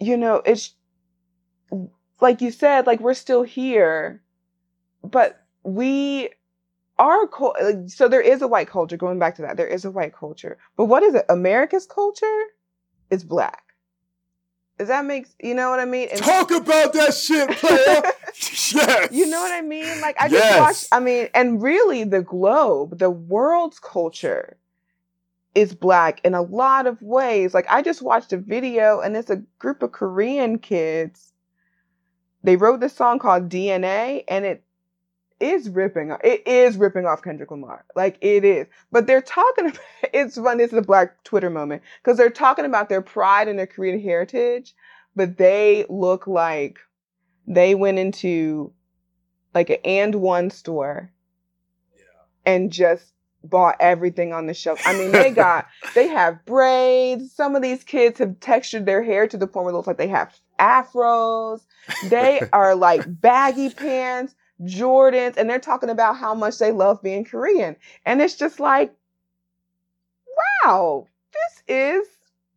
[0.00, 0.74] you know it's
[2.20, 4.22] like you said like we're still here
[5.04, 6.28] but we
[6.98, 7.28] are
[7.62, 10.14] like, so there is a white culture going back to that there is a white
[10.14, 12.44] culture but what is it america's culture
[13.10, 13.62] is black
[14.78, 18.02] does that make you know what i mean And- Talk about that shit, player.
[18.74, 19.08] yes.
[19.10, 20.00] You know what I mean?
[20.00, 20.58] Like I just Yes.
[20.60, 20.86] watched.
[20.92, 24.56] I mean, and really, the globe, the world's culture,
[25.54, 27.52] is black in a lot of ways.
[27.52, 31.32] Like I just watched a video, and it's a group of Korean kids.
[32.42, 34.62] They wrote this song called DNA, and it
[35.40, 36.12] is ripping.
[36.12, 36.20] off.
[36.22, 37.84] It is ripping off Kendrick Lamar.
[37.96, 38.66] Like it is.
[38.92, 39.66] But they're talking.
[39.66, 39.80] About,
[40.12, 40.58] it's fun.
[40.58, 44.00] This is a Black Twitter moment because they're talking about their pride and their Korean
[44.00, 44.74] heritage,
[45.16, 46.78] but they look like
[47.46, 48.72] they went into
[49.54, 51.10] like an AND1 store
[52.46, 53.12] and just
[53.42, 54.80] bought everything on the shelf.
[54.84, 57.32] I mean, they got they have braids.
[57.32, 59.98] Some of these kids have textured their hair to the point where it looks like
[59.98, 61.62] they have afros.
[62.08, 67.24] They are like baggy pants, Jordans, and they're talking about how much they love being
[67.24, 67.76] Korean.
[68.04, 68.94] And it's just like,
[70.64, 72.06] wow, this is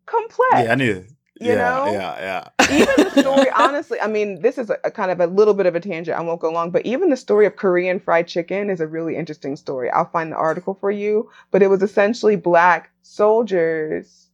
[0.05, 0.53] complex.
[0.53, 1.05] Yeah, I knew.
[1.39, 1.91] You yeah, know?
[1.91, 2.75] yeah, yeah.
[2.81, 5.65] even the story, honestly, I mean, this is a, a kind of a little bit
[5.65, 6.17] of a tangent.
[6.17, 9.17] I won't go long, but even the story of Korean fried chicken is a really
[9.17, 9.89] interesting story.
[9.89, 14.29] I'll find the article for you, but it was essentially black soldiers,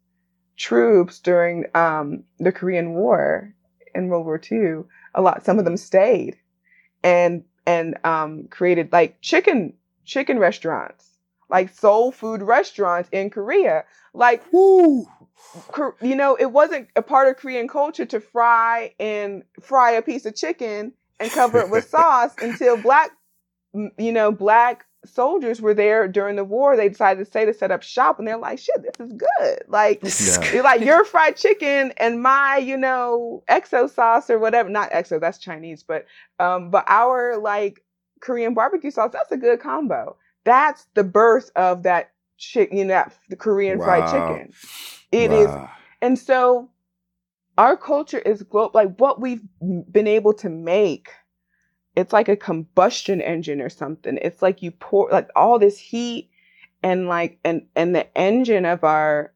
[0.58, 3.54] troops during um, the Korean War
[3.96, 4.84] in World War II.
[5.16, 6.38] A lot, some of them stayed
[7.04, 13.86] and and um, created like chicken chicken restaurants, like soul food restaurants in Korea.
[14.14, 15.06] Like Woo.
[16.02, 20.26] You know, it wasn't a part of Korean culture to fry and fry a piece
[20.26, 23.12] of chicken and cover it with sauce until black,
[23.74, 26.76] you know, black soldiers were there during the war.
[26.76, 29.64] They decided to say to set up shop, and they're like, "Shit, this is good."
[29.68, 30.52] Like, Yeah.
[30.54, 34.70] you're like your fried chicken and my, you know, XO sauce or whatever.
[34.70, 36.06] Not XO, that's Chinese, but
[36.40, 37.84] um, but our like
[38.22, 40.16] Korean barbecue sauce, that's a good combo.
[40.44, 44.54] That's the birth of that chick, you know, that the Korean fried chicken.
[45.12, 45.70] It is, Wow.
[46.02, 46.70] and so
[47.58, 48.72] our culture is global.
[48.74, 49.42] Like what we've
[49.92, 51.10] been able to make,
[51.96, 54.18] it's like a combustion engine or something.
[54.22, 56.30] It's like you pour like all this heat
[56.84, 59.34] and like and and the engine of our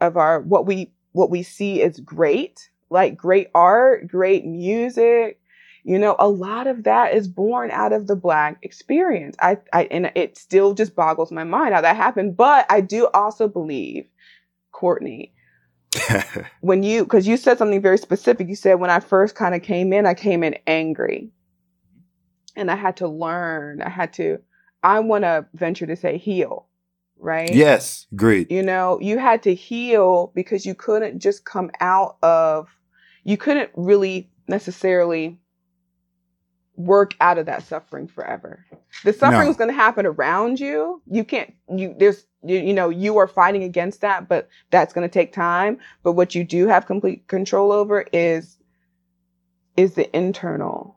[0.00, 5.38] of our what we what we see is great, like great art, great music.
[5.82, 9.36] You know, a lot of that is born out of the black experience.
[9.40, 12.36] I, I and it still just boggles my mind how that happened.
[12.36, 14.06] But I do also believe,
[14.72, 15.32] Courtney,
[16.60, 18.48] when you because you said something very specific.
[18.48, 21.30] You said when I first kind of came in, I came in angry,
[22.60, 23.82] and I had to learn.
[23.82, 24.38] I had to.
[24.82, 26.66] I want to venture to say heal,
[27.18, 27.50] right?
[27.52, 28.50] yes, agreed.
[28.50, 32.68] You know, you had to heal because you couldn't just come out of,
[33.24, 35.38] you couldn't really necessarily
[36.76, 38.64] work out of that suffering forever.
[39.04, 39.50] The suffering No.
[39.50, 41.02] is going to happen around you.
[41.10, 45.06] You can't, you, there's, you, you know, you are fighting against that, but that's going
[45.06, 45.78] to take time.
[46.02, 48.56] But what you do have complete control over is,
[49.76, 50.96] is the internal,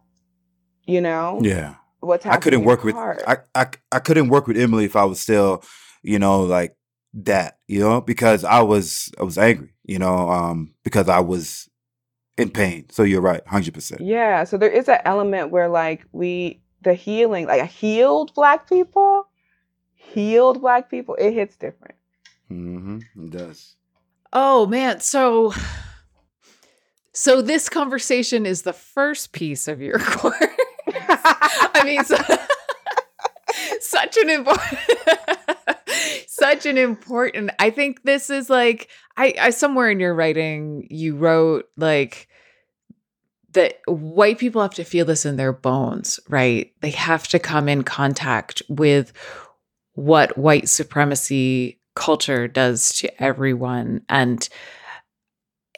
[0.86, 1.76] you know, Yeah.
[2.00, 2.96] what's I couldn't work with.
[2.96, 5.64] I, I I couldn't work with Emily if I was still,
[6.02, 6.76] you know, like
[7.14, 11.70] that, you know, because I was I was angry, you know, um, because I was
[12.38, 12.86] in pain.
[12.90, 14.02] So you're right, hundred percent.
[14.02, 19.28] Yeah, so there is an element where like we the healing, like healed black people,
[19.96, 21.96] healed black people, it hits different.
[22.52, 23.00] Mm-hmm.
[23.26, 23.76] It does.
[24.34, 25.54] Oh man, so
[27.14, 30.36] so this conversation is the first piece of your course.
[31.44, 32.18] I mean, so,
[33.80, 34.80] such an important,
[36.28, 37.52] such an important.
[37.60, 42.28] I think this is like I, I somewhere in your writing you wrote like
[43.54, 46.74] that white people have to feel this in their bones, right?
[46.82, 49.14] They have to come in contact with
[49.94, 54.49] what white supremacy culture does to everyone and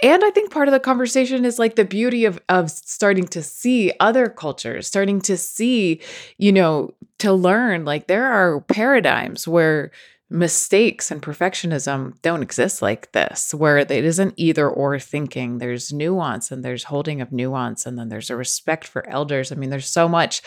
[0.06, 3.41] and i think part of the conversation is like the beauty of of starting to
[3.41, 5.99] see other cultures starting to see
[6.38, 9.91] you know to learn like there are paradigms where
[10.30, 15.60] mistakes and perfectionism don't exist like this where it isn't either or thinking.
[15.60, 19.52] There's nuance and there's holding of nuance and then there's a respect for elders.
[19.52, 20.41] I mean there's so much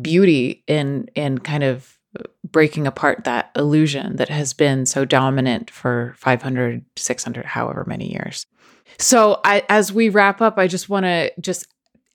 [0.00, 1.98] beauty in in kind of
[2.44, 8.46] breaking apart that illusion that has been so dominant for 500 600 however many years
[8.98, 11.66] so I, as we wrap up i just want to just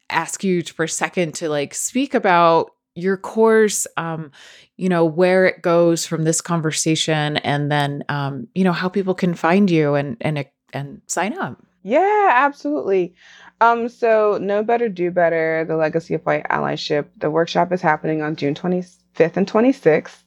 [0.10, 4.32] ask you for a second to like speak about your course um
[4.78, 9.14] you know where it goes from this conversation and then um you know how people
[9.14, 13.14] can find you and and and sign up Yeah, absolutely.
[13.62, 17.08] Um, so Know Better, Do Better, the legacy of white allyship.
[17.18, 20.24] The workshop is happening on June 25th and 26th.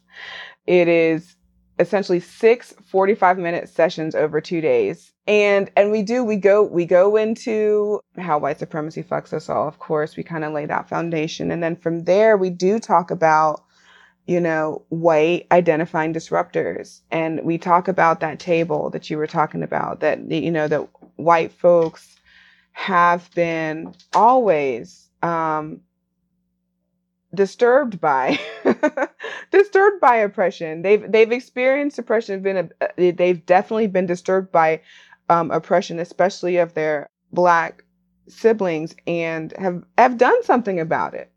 [0.66, 1.36] It is
[1.81, 5.12] essentially six 45 minute sessions over two days.
[5.27, 9.66] And and we do we go we go into how white supremacy fucks us all
[9.66, 10.16] of course.
[10.16, 11.51] We kind of lay that foundation.
[11.51, 13.65] And then from there we do talk about
[14.27, 17.01] you know white identifying disruptors.
[17.11, 20.86] And we talk about that table that you were talking about that you know that
[21.16, 22.16] white folks
[22.73, 25.81] have been always um
[27.35, 28.39] disturbed by
[29.51, 30.82] disturbed by oppression.
[30.82, 34.81] They've they've experienced oppression been a, they've definitely been disturbed by
[35.28, 37.85] um, oppression especially of their black
[38.28, 41.31] siblings and have have done something about it.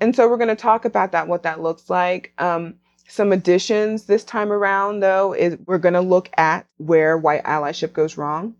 [0.00, 2.32] And so we're going to talk about that what that looks like.
[2.38, 2.74] Um,
[3.06, 7.92] some additions this time around though is we're going to look at where white allyship
[7.92, 8.54] goes wrong.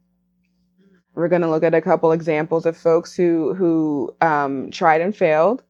[1.15, 5.17] We're going to look at a couple examples of folks who who um, tried and
[5.17, 5.63] failed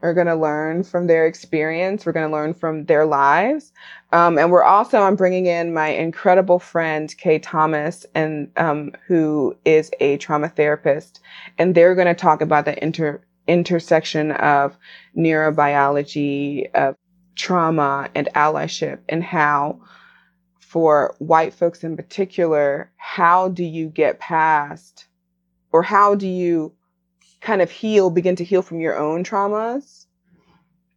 [0.00, 2.06] we're going to learn from their experience.
[2.06, 3.72] We're going to learn from their lives.
[4.12, 9.56] Um, and we're also, I'm bringing in my incredible friend, Kay Thomas, and um, who
[9.64, 11.20] is a trauma therapist.
[11.58, 14.76] And they're going to talk about the inter- intersection of
[15.16, 16.96] neurobiology, of
[17.36, 19.80] trauma, and allyship, and how,
[20.60, 25.08] for white folks in particular, how do you get past,
[25.72, 26.72] or how do you
[27.40, 30.06] kind of heal, begin to heal from your own traumas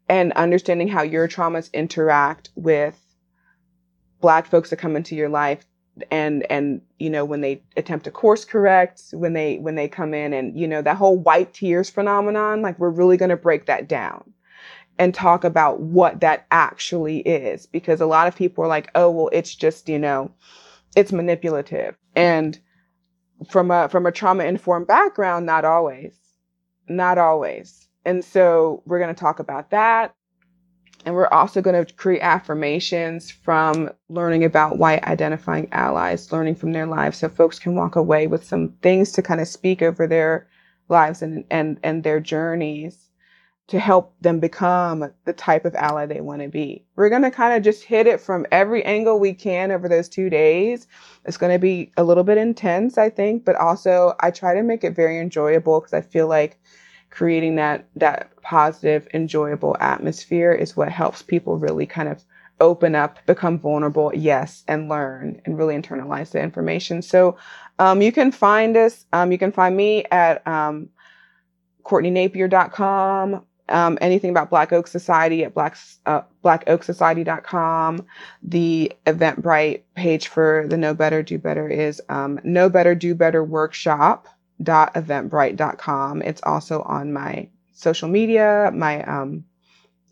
[0.10, 3.00] and understanding how your traumas interact with
[4.22, 5.66] black folks that come into your life
[6.10, 10.14] and and you know when they attempt to course correct when they when they come
[10.14, 13.68] in and you know that whole white tears phenomenon like we're really going to break
[13.68, 14.34] that down
[14.98, 19.12] and talk about what that actually is because a lot of people are like oh
[19.12, 20.32] well it's just you know
[20.96, 21.96] it's manipulative.
[22.16, 22.60] And
[23.50, 26.18] from a from a trauma informed background not always
[26.88, 27.88] not always.
[28.06, 30.14] And so we're going to talk about that.
[31.06, 36.72] And we're also going to create affirmations from learning about white identifying allies, learning from
[36.72, 40.08] their lives so folks can walk away with some things to kind of speak over
[40.08, 40.48] their
[40.88, 43.10] lives and, and, and their journeys
[43.68, 46.86] to help them become the type of ally they want to be.
[46.96, 50.10] We're going to kind of just hit it from every angle we can over those
[50.10, 50.86] two days.
[51.26, 54.64] It's going to be a little bit intense, I think, but also I try to
[54.64, 56.60] make it very enjoyable because I feel like
[57.10, 62.26] creating that that positive, enjoyable atmosphere is what helps people really kind of
[62.60, 67.02] open up, become vulnerable, yes, and learn and really internalize the information.
[67.02, 67.38] So
[67.80, 70.90] um, you can find us, um, you can find me at um,
[71.84, 73.46] CourtneyNapier.com.
[73.74, 78.06] Um, anything about Black Oak Society at Black, uh, blackoaksociety.com.
[78.44, 82.40] The Eventbrite page for the Know Better, Do Better is um,
[82.70, 84.28] Better, Do Better Workshop
[84.94, 86.22] eventbrite.com.
[86.22, 89.44] It's also on my social media, my um,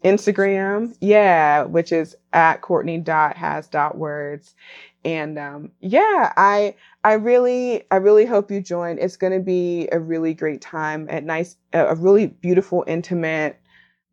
[0.03, 4.55] Instagram, yeah, which is at Courtney.has.words.
[5.03, 8.99] And um, yeah, I I really I really hope you join.
[8.99, 13.59] It's going to be a really great time, at nice, a really beautiful, intimate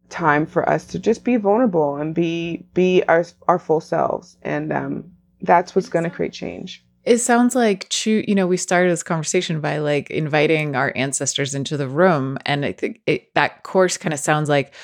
[0.08, 4.72] time for us to just be vulnerable and be be our our full selves, and
[4.72, 5.04] um,
[5.42, 6.84] that's what's going to create change.
[7.04, 11.78] It sounds like you know, we started this conversation by like inviting our ancestors into
[11.78, 12.36] the room.
[12.44, 14.74] And I think it, that course kind of sounds like,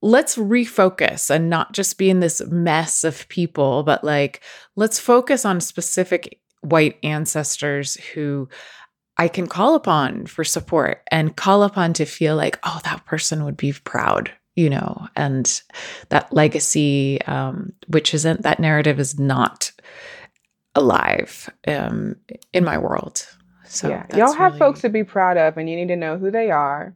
[0.00, 4.42] let's refocus and not just be in this mess of people, but like,
[4.76, 8.48] let's focus on specific white ancestors who
[9.16, 13.44] I can call upon for support and call upon to feel like, oh, that person
[13.44, 15.62] would be proud you know, and
[16.08, 19.70] that legacy, um, which isn't that narrative is not
[20.74, 22.16] alive um,
[22.52, 23.24] in my world.
[23.66, 24.58] So yeah, y'all have really...
[24.58, 26.92] folks to be proud of, and you need to know who they are.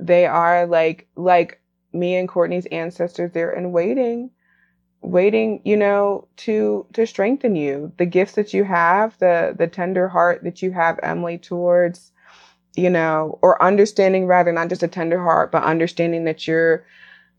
[0.00, 1.60] They are like like
[1.96, 3.32] me and Courtney's ancestors.
[3.32, 4.30] there and waiting,
[5.00, 7.92] waiting, you know, to to strengthen you.
[7.98, 12.12] The gifts that you have, the the tender heart that you have, Emily, towards,
[12.76, 16.84] you know, or understanding rather not just a tender heart, but understanding that you're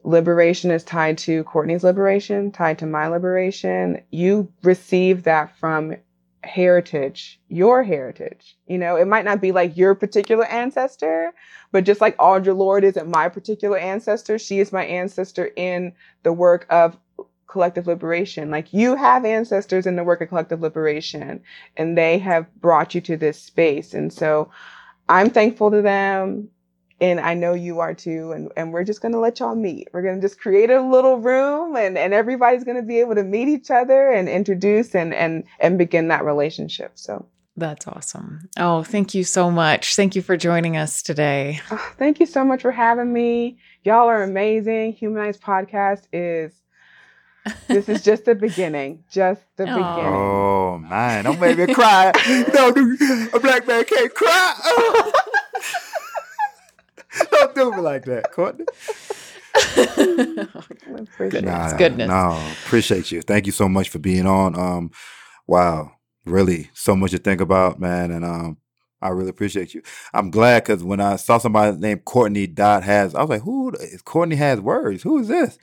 [0.03, 4.01] liberation is tied to Courtney's liberation, tied to my liberation.
[4.09, 5.95] You receive that from
[6.43, 8.57] heritage, your heritage.
[8.67, 11.33] You know, it might not be like your particular ancestor,
[11.71, 15.93] but just like Audre Lorde isn't my particular ancestor, she is my ancestor in
[16.23, 16.97] the work of
[17.47, 18.51] collective liberation.
[18.51, 21.41] Like you have ancestors in the work of collective liberation,
[21.75, 23.93] and they have brought you to this space.
[23.93, 24.51] And so
[25.09, 26.49] I'm thankful to them
[26.99, 28.31] and I know you are too.
[28.31, 29.87] And, and we're just going to let y'all meet.
[29.93, 33.15] We're going to just create a little room and, and everybody's going to be able
[33.15, 36.93] to meet each other and introduce and, and, and begin that relationship.
[36.95, 37.25] So
[37.55, 38.49] that's awesome.
[38.57, 39.95] Oh, thank you so much.
[39.95, 41.59] Thank you for joining us today.
[41.71, 43.57] Oh, thank you so much for having me.
[43.83, 44.93] Y'all are amazing.
[44.93, 46.53] Humanize Podcast is
[47.67, 49.03] this is just the beginning.
[49.09, 49.95] Just the Aw.
[49.95, 50.13] beginning.
[50.13, 52.11] Oh man, don't make me cry.
[52.53, 53.01] no, dude,
[53.33, 55.11] a black man can't cry.
[57.31, 58.65] don't do me like that, Courtney.
[59.55, 61.73] I appreciate Goodness.
[61.73, 61.77] it.
[61.77, 62.07] goodness.
[62.07, 63.21] No, appreciate you.
[63.21, 64.57] Thank you so much for being on.
[64.57, 64.91] Um,
[65.47, 65.91] wow,
[66.25, 68.57] really, so much to think about, man, and um,
[69.01, 69.81] I really appreciate you.
[70.13, 73.71] I'm glad because when I saw somebody named Courtney Dot has, I was like, who
[73.71, 75.03] is Courtney has words?
[75.03, 75.57] Who is this?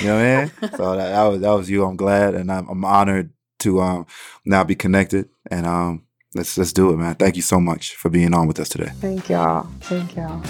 [0.00, 0.52] You know what I mean?
[0.76, 1.84] So that, that was that was you.
[1.84, 4.06] I'm glad, and I'm, I'm honored to um
[4.44, 6.05] now be connected, and um
[6.36, 7.14] let's let's do it, man.
[7.16, 8.90] Thank you so much for being on with us today.
[9.00, 9.66] Thank y'all.
[9.80, 10.42] Thank y'all.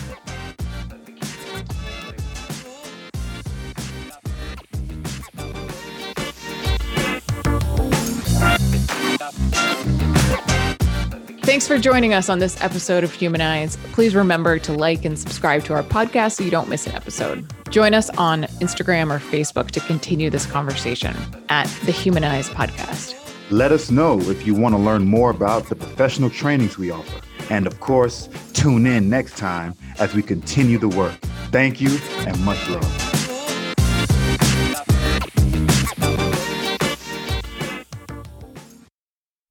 [11.46, 13.76] Thanks for joining us on this episode of Humanize.
[13.92, 17.46] Please remember to like and subscribe to our podcast so you don't miss an episode.
[17.70, 21.16] Join us on Instagram or Facebook to continue this conversation
[21.48, 23.26] at the Humanize Podcast.
[23.51, 27.20] Let us know if you want to learn more about the professional trainings we offer.
[27.48, 31.14] And of course, tune in next time as we continue the work.
[31.52, 31.97] Thank you
[32.27, 33.15] and much love.